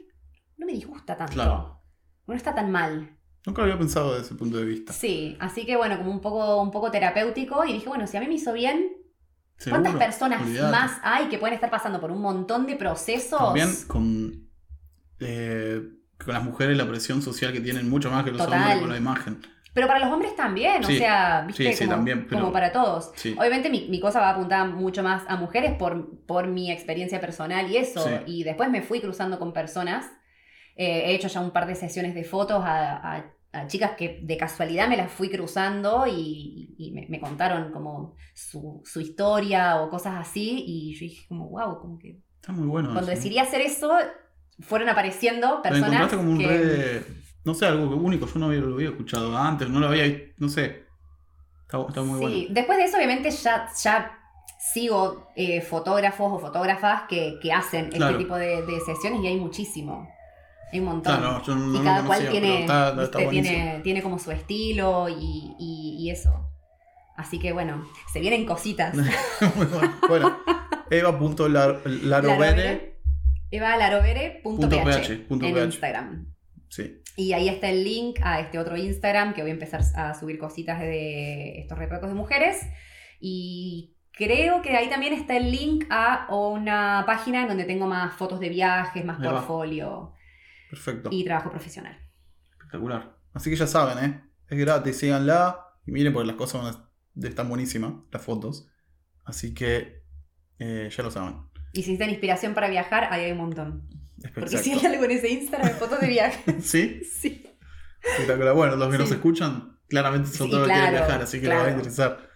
no 0.58 0.66
me 0.66 0.72
disgusta 0.72 1.18
tanto. 1.18 1.34
Claro. 1.34 1.82
No 2.28 2.34
está 2.34 2.56
tan 2.56 2.72
mal. 2.72 3.18
Nunca 3.46 3.62
había 3.62 3.78
pensado 3.78 4.12
desde 4.14 4.28
ese 4.28 4.36
punto 4.36 4.58
de 4.58 4.66
vista. 4.66 4.92
Sí, 4.94 5.38
así 5.40 5.66
que 5.66 5.76
bueno, 5.76 5.98
como 5.98 6.12
un 6.12 6.22
poco, 6.22 6.62
un 6.62 6.72
poco 6.72 6.90
terapéutico 6.90 7.64
y 7.66 7.74
dije, 7.74 7.88
bueno, 7.88 8.08
si 8.08 8.18
a 8.18 8.20
mí 8.20 8.28
me 8.28 8.36
hizo 8.36 8.54
bien, 8.54 8.92
¿cuántas 9.70 9.96
personas 9.96 10.42
más 10.72 11.00
hay 11.04 11.28
que 11.28 11.38
pueden 11.38 11.54
estar 11.54 11.70
pasando 11.70 12.02
por 12.02 12.12
un 12.12 12.22
montón 12.22 12.66
de 12.66 12.76
procesos? 12.76 13.40
También 13.40 13.70
con, 13.88 14.50
eh, 15.20 15.82
con 16.18 16.34
las 16.34 16.44
mujeres 16.44 16.76
la 16.76 16.88
presión 16.88 17.22
social 17.22 17.54
que 17.54 17.62
tienen 17.62 17.88
mucho 17.88 18.10
más 18.10 18.24
que 18.24 18.32
los 18.32 18.42
hombres 18.42 18.80
con 18.80 18.90
la 18.90 18.98
imagen. 18.98 19.42
Pero 19.76 19.86
para 19.86 20.00
los 20.00 20.10
hombres 20.12 20.36
también, 20.36 20.84
o 20.84 20.88
sea, 20.88 21.44
¿viste? 21.46 21.74
Sí, 21.74 21.84
como, 21.84 21.98
también, 21.98 22.28
como, 22.28 22.52
para 22.52 22.72
todos. 22.72 23.12
Obviamente 23.38 23.70
mi, 23.70 23.88
mi, 23.90 24.00
cosa 24.00 24.20
va 24.20 24.30
a 24.30 24.32
apuntar 24.32 24.68
mucho 24.70 25.04
más 25.04 25.22
a 25.28 25.36
mujeres 25.36 25.74
por, 25.74 26.26
por 26.26 26.48
mi 26.48 26.72
experiencia 26.72 27.22
personal 27.22 27.70
y 27.70 27.78
eso. 27.78 28.04
Y 28.26 28.44
después 28.44 28.72
me 28.72 28.82
fui 28.82 29.00
cruzando 29.00 29.38
con 29.38 29.54
personas. 29.54 30.06
Eh, 30.76 31.04
he 31.06 31.16
hecho 31.16 31.28
ya 31.28 31.42
un 31.42 31.52
par 31.52 31.68
de 31.68 31.76
sesiones 31.76 32.16
de 32.16 32.24
fotos 32.24 32.64
a 32.66 33.32
chicas 33.68 33.92
que 33.98 34.20
de 34.22 34.38
casualidad 34.38 34.88
me 34.88 34.98
las 34.98 35.12
fui 35.12 35.30
cruzando 35.30 36.06
y, 36.08 36.94
me, 37.10 37.20
contaron 37.20 37.72
como 37.72 38.16
su, 38.34 38.84
historia 38.96 39.82
o 39.82 39.90
cosas 39.90 40.16
así 40.18 40.64
y 40.68 40.94
yo 40.94 41.00
dije 41.02 41.26
como, 41.28 41.50
wow, 41.50 41.80
como 41.80 41.98
que... 41.98 42.20
Está 42.36 42.52
muy 42.52 42.68
bueno. 42.68 42.92
Cuando 42.92 43.10
decidí 43.10 43.40
hacer 43.40 43.62
eso, 43.62 43.92
fueron 44.60 44.90
apareciendo 44.90 45.62
personas 45.62 46.14
como 46.14 46.32
un 46.32 46.38
que... 46.38 47.02
no 47.46 47.54
sé, 47.54 47.68
algo 47.68 47.96
único, 47.96 48.26
yo 48.26 48.40
no 48.40 48.48
había, 48.48 48.60
lo 48.60 48.74
había 48.74 48.90
escuchado 48.90 49.38
antes, 49.38 49.70
no 49.70 49.80
lo 49.80 49.88
había, 49.88 50.06
no 50.38 50.50
sé. 50.50 50.84
Está, 51.66 52.02
muy 52.02 52.20
bueno. 52.20 52.36
Sí, 52.36 52.48
después 52.52 52.78
de 52.78 52.86
eso 52.86 52.98
obviamente 52.98 53.32
ya, 53.32 53.70
ya 53.82 54.20
sigo 54.60 55.30
eh, 55.36 55.62
fotógrafos 55.62 56.34
o 56.34 56.40
fotógrafas 56.40 57.04
que, 57.08 57.40
hacen 57.54 57.92
este 57.94 58.14
tipo 58.16 58.36
de, 58.36 58.66
de 58.66 58.80
sesiones 58.82 59.22
y 59.22 59.28
hay 59.28 59.38
muchísimo. 59.38 60.10
Hay 60.72 60.80
un 60.80 60.86
montón. 60.86 61.76
y 61.76 61.84
cada 61.84 62.06
cual 62.06 62.30
tiene, 62.30 62.66
tiene, 63.32 63.82
tiene, 63.84 64.02
como 64.02 64.18
su 64.18 64.32
estilo 64.32 65.08
y, 65.10 65.56
y, 65.60 66.10
eso. 66.10 66.50
Así 67.16 67.40
que 67.40 67.54
bueno, 67.54 67.88
se 68.12 68.20
vienen 68.20 68.46
cositas. 68.46 68.96
bueno, 70.08 70.40
eva.larovere. 70.90 73.00
Eva.larovere.ph 73.52 75.28
en 75.30 75.58
Instagram. 75.58 76.34
Sí. 76.70 77.02
Y 77.16 77.34
ahí 77.34 77.48
está 77.48 77.70
el 77.70 77.84
link 77.84 78.20
a 78.24 78.40
este 78.42 78.60
otro 78.60 78.76
Instagram 78.76 79.34
que 79.34 79.42
voy 79.42 79.52
a 79.52 79.54
empezar 79.54 79.82
a 79.96 80.14
subir 80.14 80.38
cositas 80.38 80.80
de 80.80 81.60
estos 81.60 81.78
retratos 81.78 82.10
de 82.10 82.16
mujeres. 82.16 82.62
Y 83.20 83.96
creo 84.12 84.62
que 84.62 84.76
ahí 84.76 84.90
también 84.90 85.14
está 85.14 85.38
el 85.38 85.52
link 85.52 85.86
a 85.90 86.28
una 86.30 87.04
página 87.06 87.44
en 87.44 87.48
donde 87.48 87.64
tengo 87.64 87.88
más 87.88 88.16
fotos 88.16 88.40
de 88.40 88.50
viajes, 88.50 89.06
más 89.06 89.22
portfolio. 89.22 90.14
Perfecto. 90.70 91.10
Y 91.12 91.24
trabajo 91.24 91.52
profesional. 91.52 91.98
Espectacular. 92.52 93.16
Así 93.34 93.50
que 93.50 93.56
ya 93.56 93.68
saben, 93.68 94.04
¿eh? 94.04 94.22
Es 94.50 94.58
gratis, 94.58 94.98
síganla. 94.98 95.62
Y 95.86 95.92
miren, 95.92 96.14
porque 96.14 96.28
las 96.28 96.36
cosas 96.36 96.80
están 97.22 97.48
buenísimas, 97.48 97.94
las 98.12 98.22
fotos. 98.22 98.68
Así 99.24 99.54
que 99.54 100.04
eh, 100.60 100.90
ya 100.96 101.04
lo 101.04 101.12
saben. 101.12 101.38
Y 101.74 101.84
si 101.84 101.92
necesitan 101.92 102.10
inspiración 102.10 102.54
para 102.54 102.70
viajar, 102.70 103.08
ahí 103.12 103.26
hay 103.26 103.32
un 103.32 103.40
montón. 103.40 103.90
Porque 104.34 104.58
si 104.58 104.72
hay 104.72 104.86
algo 104.86 105.04
en 105.06 105.12
ese 105.12 105.30
Instagram 105.30 105.72
fotos 105.78 106.00
de 106.00 106.08
viaje. 106.08 106.44
¿Sí? 106.62 107.02
Sí. 107.04 107.46
Espectacular. 108.04 108.54
Bueno, 108.54 108.76
los 108.76 108.92
que 108.92 108.98
nos 108.98 109.12
escuchan, 109.12 109.78
claramente 109.88 110.30
son 110.30 110.50
todos 110.50 110.68
los 110.68 110.70
que 110.70 110.76
quieren 110.76 110.94
viajar, 110.94 111.22
así 111.22 111.42
que 111.42 111.48
les 111.48 111.58
va 111.58 111.66
a 111.66 111.72
interesar. 111.72 112.30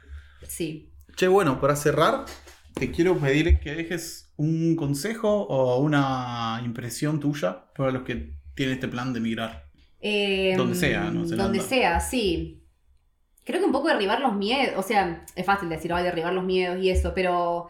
Sí. 0.47 0.91
Che, 1.15 1.28
bueno, 1.28 1.60
para 1.60 1.75
cerrar, 1.75 2.25
te 2.73 2.91
quiero 2.91 3.17
pedir 3.17 3.60
que 3.60 3.75
dejes 3.75 4.32
un 4.38 4.75
consejo 4.75 5.43
o 5.43 5.80
una 5.80 6.62
impresión 6.63 7.19
tuya 7.19 7.65
para 7.75 7.91
los 7.91 8.04
que 8.04 8.36
tienen 8.56 8.75
este 8.75 8.88
plan 8.88 9.13
de 9.13 9.19
migrar. 9.19 9.69
Em, 10.02 10.58
donde 10.58 10.75
sea, 10.75 11.12
¿no? 11.12 11.25
Donde 11.25 11.60
sea, 11.60 11.99
sí. 11.99 12.63
Creo 13.43 13.60
que 13.60 13.65
un 13.65 13.71
poco 13.71 13.88
derribar 13.88 14.21
los 14.21 14.36
miedos, 14.36 14.75
o 14.78 14.84
sea, 14.84 15.25
es 15.36 15.45
fácil 15.45 15.69
decir, 15.69 15.91
ay, 15.91 16.04
derribar 16.04 16.34
los 16.34 16.45
miedos 16.45 16.82
y 16.82 16.89
eso, 16.89 17.13
pero 17.13 17.67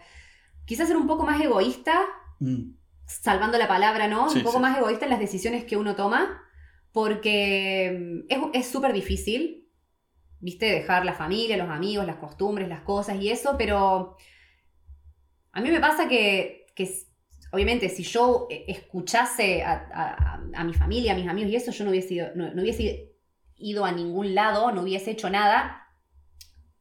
quizás 0.65 0.87
ser 0.87 0.97
un 0.97 1.07
poco 1.07 1.25
más 1.25 1.41
egoísta, 1.41 2.01
mm. 2.39 2.71
Salvando 3.09 3.57
la 3.57 3.67
palabra, 3.67 4.07
¿no? 4.07 4.31
un 4.31 4.43
poco 4.43 4.59
más 4.59 4.77
egoísta 4.77 5.05
en 5.05 5.11
las 5.11 5.19
decisiones 5.19 5.65
que 5.65 5.77
uno 5.77 5.95
toma, 5.95 6.41
porque 6.91 8.23
es 8.53 8.67
súper 8.67 8.93
difícil, 8.93 9.67
¿viste? 10.39 10.67
Dejar 10.67 11.05
la 11.05 11.13
familia, 11.13 11.57
los 11.57 11.69
amigos, 11.69 12.05
las 12.05 12.17
costumbres, 12.17 12.69
las 12.69 12.81
cosas 12.81 13.19
y 13.21 13.29
eso, 13.29 13.55
pero 13.57 14.15
a 15.51 15.61
mí 15.61 15.69
me 15.71 15.79
pasa 15.79 16.07
que, 16.07 16.67
obviamente, 17.51 17.89
si 17.89 18.03
yo 18.03 18.47
escuchase 18.49 19.63
a, 19.63 20.63
mi 20.63 20.73
familia, 20.73 21.13
a 21.13 21.15
mis 21.15 21.27
amigos 21.27 21.51
y 21.51 21.55
eso, 21.55 21.71
yo 21.71 21.83
no 21.85 21.91
hubiese, 21.91 22.13
ido, 22.13 22.27
no, 22.35 22.61
hubiese 22.61 23.13
ido 23.57 23.85
a 23.85 23.91
ningún 23.91 24.35
lado, 24.35 24.71
no 24.71 24.83
hubiese 24.83 25.11
hecho 25.11 25.29
nada, 25.29 25.88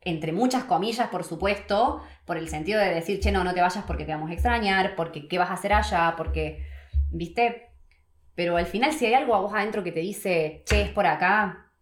entre 0.00 0.32
muchas 0.32 0.64
comillas, 0.64 1.08
por 1.08 1.24
supuesto, 1.24 2.02
por 2.24 2.36
el 2.36 2.48
sentido 2.48 2.80
de 2.80 2.94
decir, 2.94 3.20
che, 3.20 3.32
no, 3.32 3.44
no 3.44 3.54
te 3.54 3.60
vayas 3.60 3.84
porque 3.84 4.04
te 4.04 4.12
vamos 4.12 4.30
a 4.30 4.34
extrañar, 4.34 4.94
porque 4.96 5.28
qué 5.28 5.38
vas 5.38 5.50
a 5.50 5.54
hacer 5.54 5.72
allá, 5.72 6.14
porque, 6.16 6.66
¿viste? 7.10 7.70
Pero 8.34 8.56
al 8.56 8.66
final, 8.66 8.92
si 8.92 9.06
hay 9.06 9.14
algo 9.14 9.34
a 9.34 9.40
vos 9.40 9.52
adentro 9.52 9.82
que 9.82 9.92
te 9.92 10.00
dice, 10.00 10.62
che, 10.66 10.82
es 10.82 10.90
por 10.90 11.06
acá, 11.06 11.72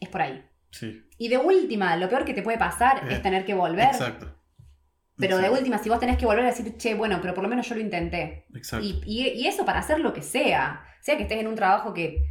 es 0.00 0.08
por 0.08 0.22
ahí. 0.22 0.44
Sí. 0.70 1.02
Y 1.18 1.28
de 1.28 1.38
última, 1.38 1.96
lo 1.96 2.08
peor 2.08 2.24
que 2.24 2.34
te 2.34 2.42
puede 2.42 2.58
pasar 2.58 3.06
es 3.08 3.18
eh, 3.18 3.20
tener 3.20 3.44
que 3.44 3.54
volver. 3.54 3.86
Exacto. 3.86 4.36
Pero 5.18 5.38
de 5.38 5.48
última, 5.48 5.78
si 5.78 5.88
vos 5.88 5.98
tenés 5.98 6.18
que 6.18 6.26
volver 6.26 6.44
a 6.44 6.48
decir, 6.48 6.76
che, 6.76 6.94
bueno, 6.94 7.18
pero 7.22 7.32
por 7.32 7.42
lo 7.42 7.48
menos 7.48 7.66
yo 7.68 7.74
lo 7.74 7.80
intenté. 7.80 8.46
Exacto. 8.54 8.86
Y, 8.86 9.46
eso 9.46 9.64
para 9.64 9.78
hacer 9.78 10.00
lo 10.00 10.12
que 10.12 10.22
sea. 10.22 10.84
Sea 11.00 11.16
que 11.16 11.22
estés 11.22 11.38
en 11.38 11.46
un 11.46 11.54
trabajo 11.54 11.94
que 11.94 12.22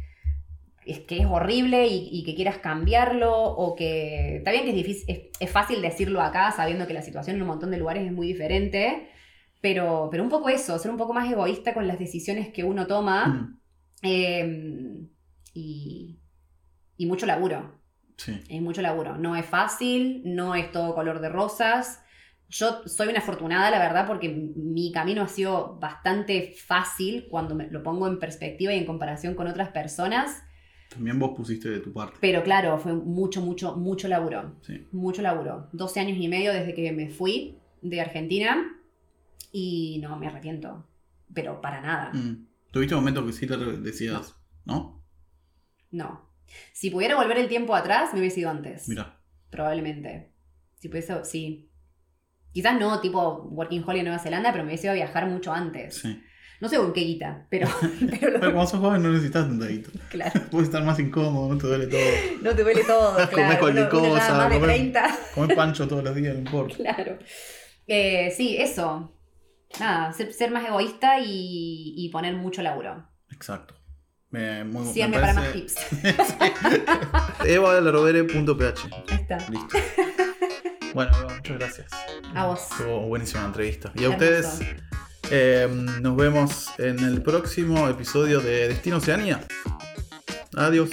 es, 0.86 1.00
que 1.00 1.18
es 1.18 1.26
horrible 1.26 1.86
y, 1.88 2.22
que 2.24 2.34
quieras 2.34 2.58
cambiarlo, 2.58 3.34
o 3.34 3.74
que. 3.74 4.36
Está 4.38 4.52
bien 4.52 4.64
que 4.64 4.70
es, 4.70 4.76
difícil, 4.76 5.30
es, 5.38 5.50
fácil 5.50 5.82
decirlo 5.82 6.20
acá, 6.22 6.52
sabiendo 6.52 6.86
que 6.86 6.94
la 6.94 7.02
situación 7.02 7.36
en 7.36 7.42
un 7.42 7.48
montón 7.48 7.70
de 7.70 7.78
lugares 7.78 8.06
es 8.06 8.12
muy 8.12 8.26
diferente. 8.26 9.10
Pero, 9.60 10.08
pero 10.10 10.22
un 10.22 10.28
poco 10.28 10.48
eso, 10.48 10.78
ser 10.78 10.90
un 10.90 10.96
poco 10.96 11.12
más 11.12 11.30
egoísta 11.30 11.74
con 11.74 11.88
las 11.88 11.98
decisiones 11.98 12.52
que 12.52 12.64
uno 12.64 12.86
toma. 12.86 13.26
Mm. 13.26 13.58
Em, 14.02 15.08
y, 15.54 16.20
y 16.96 17.06
mucho 17.06 17.26
laburo. 17.26 17.80
Sí. 18.16 18.40
Es 18.48 18.62
mucho 18.62 18.80
laburo. 18.80 19.18
No 19.18 19.36
es 19.36 19.44
fácil, 19.44 20.22
no 20.24 20.54
es 20.54 20.70
todo 20.70 20.94
color 20.94 21.20
de 21.20 21.28
rosas. 21.28 22.02
Yo 22.48 22.86
soy 22.86 23.08
una 23.08 23.18
afortunada, 23.18 23.70
la 23.70 23.78
verdad, 23.78 24.06
porque 24.06 24.28
mi 24.28 24.92
camino 24.92 25.22
ha 25.22 25.28
sido 25.28 25.78
bastante 25.80 26.54
fácil 26.56 27.26
cuando 27.28 27.56
me 27.56 27.68
lo 27.68 27.82
pongo 27.82 28.06
en 28.06 28.20
perspectiva 28.20 28.72
y 28.72 28.78
en 28.78 28.86
comparación 28.86 29.34
con 29.34 29.48
otras 29.48 29.70
personas. 29.70 30.45
También 30.88 31.18
vos 31.18 31.36
pusiste 31.36 31.68
de 31.68 31.80
tu 31.80 31.92
parte. 31.92 32.18
Pero 32.20 32.42
claro, 32.42 32.78
fue 32.78 32.92
mucho, 32.92 33.40
mucho, 33.40 33.76
mucho 33.76 34.08
laburo. 34.08 34.56
Sí. 34.62 34.86
Mucho 34.92 35.22
laburo. 35.22 35.68
12 35.72 36.00
años 36.00 36.18
y 36.20 36.28
medio 36.28 36.52
desde 36.52 36.74
que 36.74 36.92
me 36.92 37.08
fui 37.08 37.58
de 37.82 38.00
Argentina 38.00 38.76
y 39.52 39.98
no 40.02 40.16
me 40.16 40.26
arrepiento. 40.26 40.86
Pero 41.34 41.60
para 41.60 41.80
nada. 41.80 42.12
Mm. 42.12 42.46
¿Tuviste 42.70 42.94
un 42.94 43.00
momento 43.00 43.26
que 43.26 43.32
sí 43.32 43.46
te 43.46 43.56
decías, 43.56 44.34
no? 44.64 45.02
No. 45.90 46.30
Si 46.72 46.90
pudiera 46.90 47.16
volver 47.16 47.38
el 47.38 47.48
tiempo 47.48 47.74
atrás, 47.74 48.12
me 48.12 48.20
hubiese 48.20 48.40
ido 48.40 48.50
antes. 48.50 48.88
Mira. 48.88 49.18
Probablemente. 49.50 50.30
Si 50.76 50.88
pudiese, 50.88 51.24
sí. 51.24 51.70
Quizás 52.52 52.78
no 52.78 53.00
tipo 53.00 53.48
Working 53.50 53.82
Holiday 53.82 54.00
en 54.00 54.04
Nueva 54.06 54.22
Zelanda, 54.22 54.52
pero 54.52 54.64
me 54.64 54.70
hubiese 54.70 54.86
ido 54.86 54.92
a 54.92 54.96
viajar 54.96 55.26
mucho 55.28 55.52
antes. 55.52 55.96
Sí. 55.96 56.22
No 56.60 56.68
sé 56.68 56.76
con 56.76 56.92
qué 56.92 57.00
guita, 57.00 57.46
pero. 57.50 57.68
Pero, 58.10 58.30
lo... 58.30 58.40
pero 58.40 58.52
como 58.52 58.66
sos 58.66 58.80
joven 58.80 59.02
no 59.02 59.10
necesitas 59.10 59.46
tanta 59.46 59.66
guita. 59.66 59.90
Claro. 60.10 60.40
Puedes 60.50 60.68
estar 60.68 60.82
más 60.84 60.98
incómodo, 60.98 61.52
no 61.52 61.58
te 61.58 61.66
duele 61.66 61.86
todo. 61.86 62.00
No 62.42 62.54
te 62.54 62.62
duele 62.62 62.84
todo, 62.84 63.14
claro. 63.14 63.30
Comes 63.30 63.58
cualquier 63.58 63.88
cosa. 63.88 65.54
Pancho 65.54 65.88
todos 65.88 66.04
los 66.04 66.14
días, 66.14 66.34
no 66.34 66.40
importa. 66.40 66.76
Claro. 66.76 67.18
Eh, 67.86 68.32
sí, 68.36 68.56
eso. 68.58 69.12
Nada, 69.80 70.12
ser, 70.12 70.50
más 70.50 70.66
egoísta 70.66 71.18
y, 71.18 71.94
y, 71.96 72.08
poner 72.10 72.34
mucho 72.34 72.62
laburo. 72.62 73.06
Exacto. 73.30 73.74
Me, 74.30 74.64
muy, 74.64 74.86
Siempre 74.92 75.20
para 75.20 75.34
más 75.34 75.52
tips. 75.52 75.76
Eva 77.44 77.74
de 77.74 77.80
la 77.82 77.98
Ahí 77.98 79.18
está. 79.20 79.38
Listo. 79.50 79.78
Bueno, 80.94 81.12
muchas 81.22 81.58
gracias. 81.58 81.90
A 82.34 82.46
vos. 82.46 82.70
Estuvo 82.70 83.00
buenísima 83.06 83.44
entrevista. 83.44 83.92
Y 83.96 84.04
a 84.04 84.10
ustedes, 84.10 84.60
eh, 85.30 85.68
nos 86.00 86.16
vemos 86.16 86.68
en 86.78 86.98
el 87.00 87.22
próximo 87.22 87.88
episodio 87.88 88.40
de 88.40 88.68
Destino 88.68 88.98
Oceanía. 88.98 89.40
Adiós. 90.56 90.90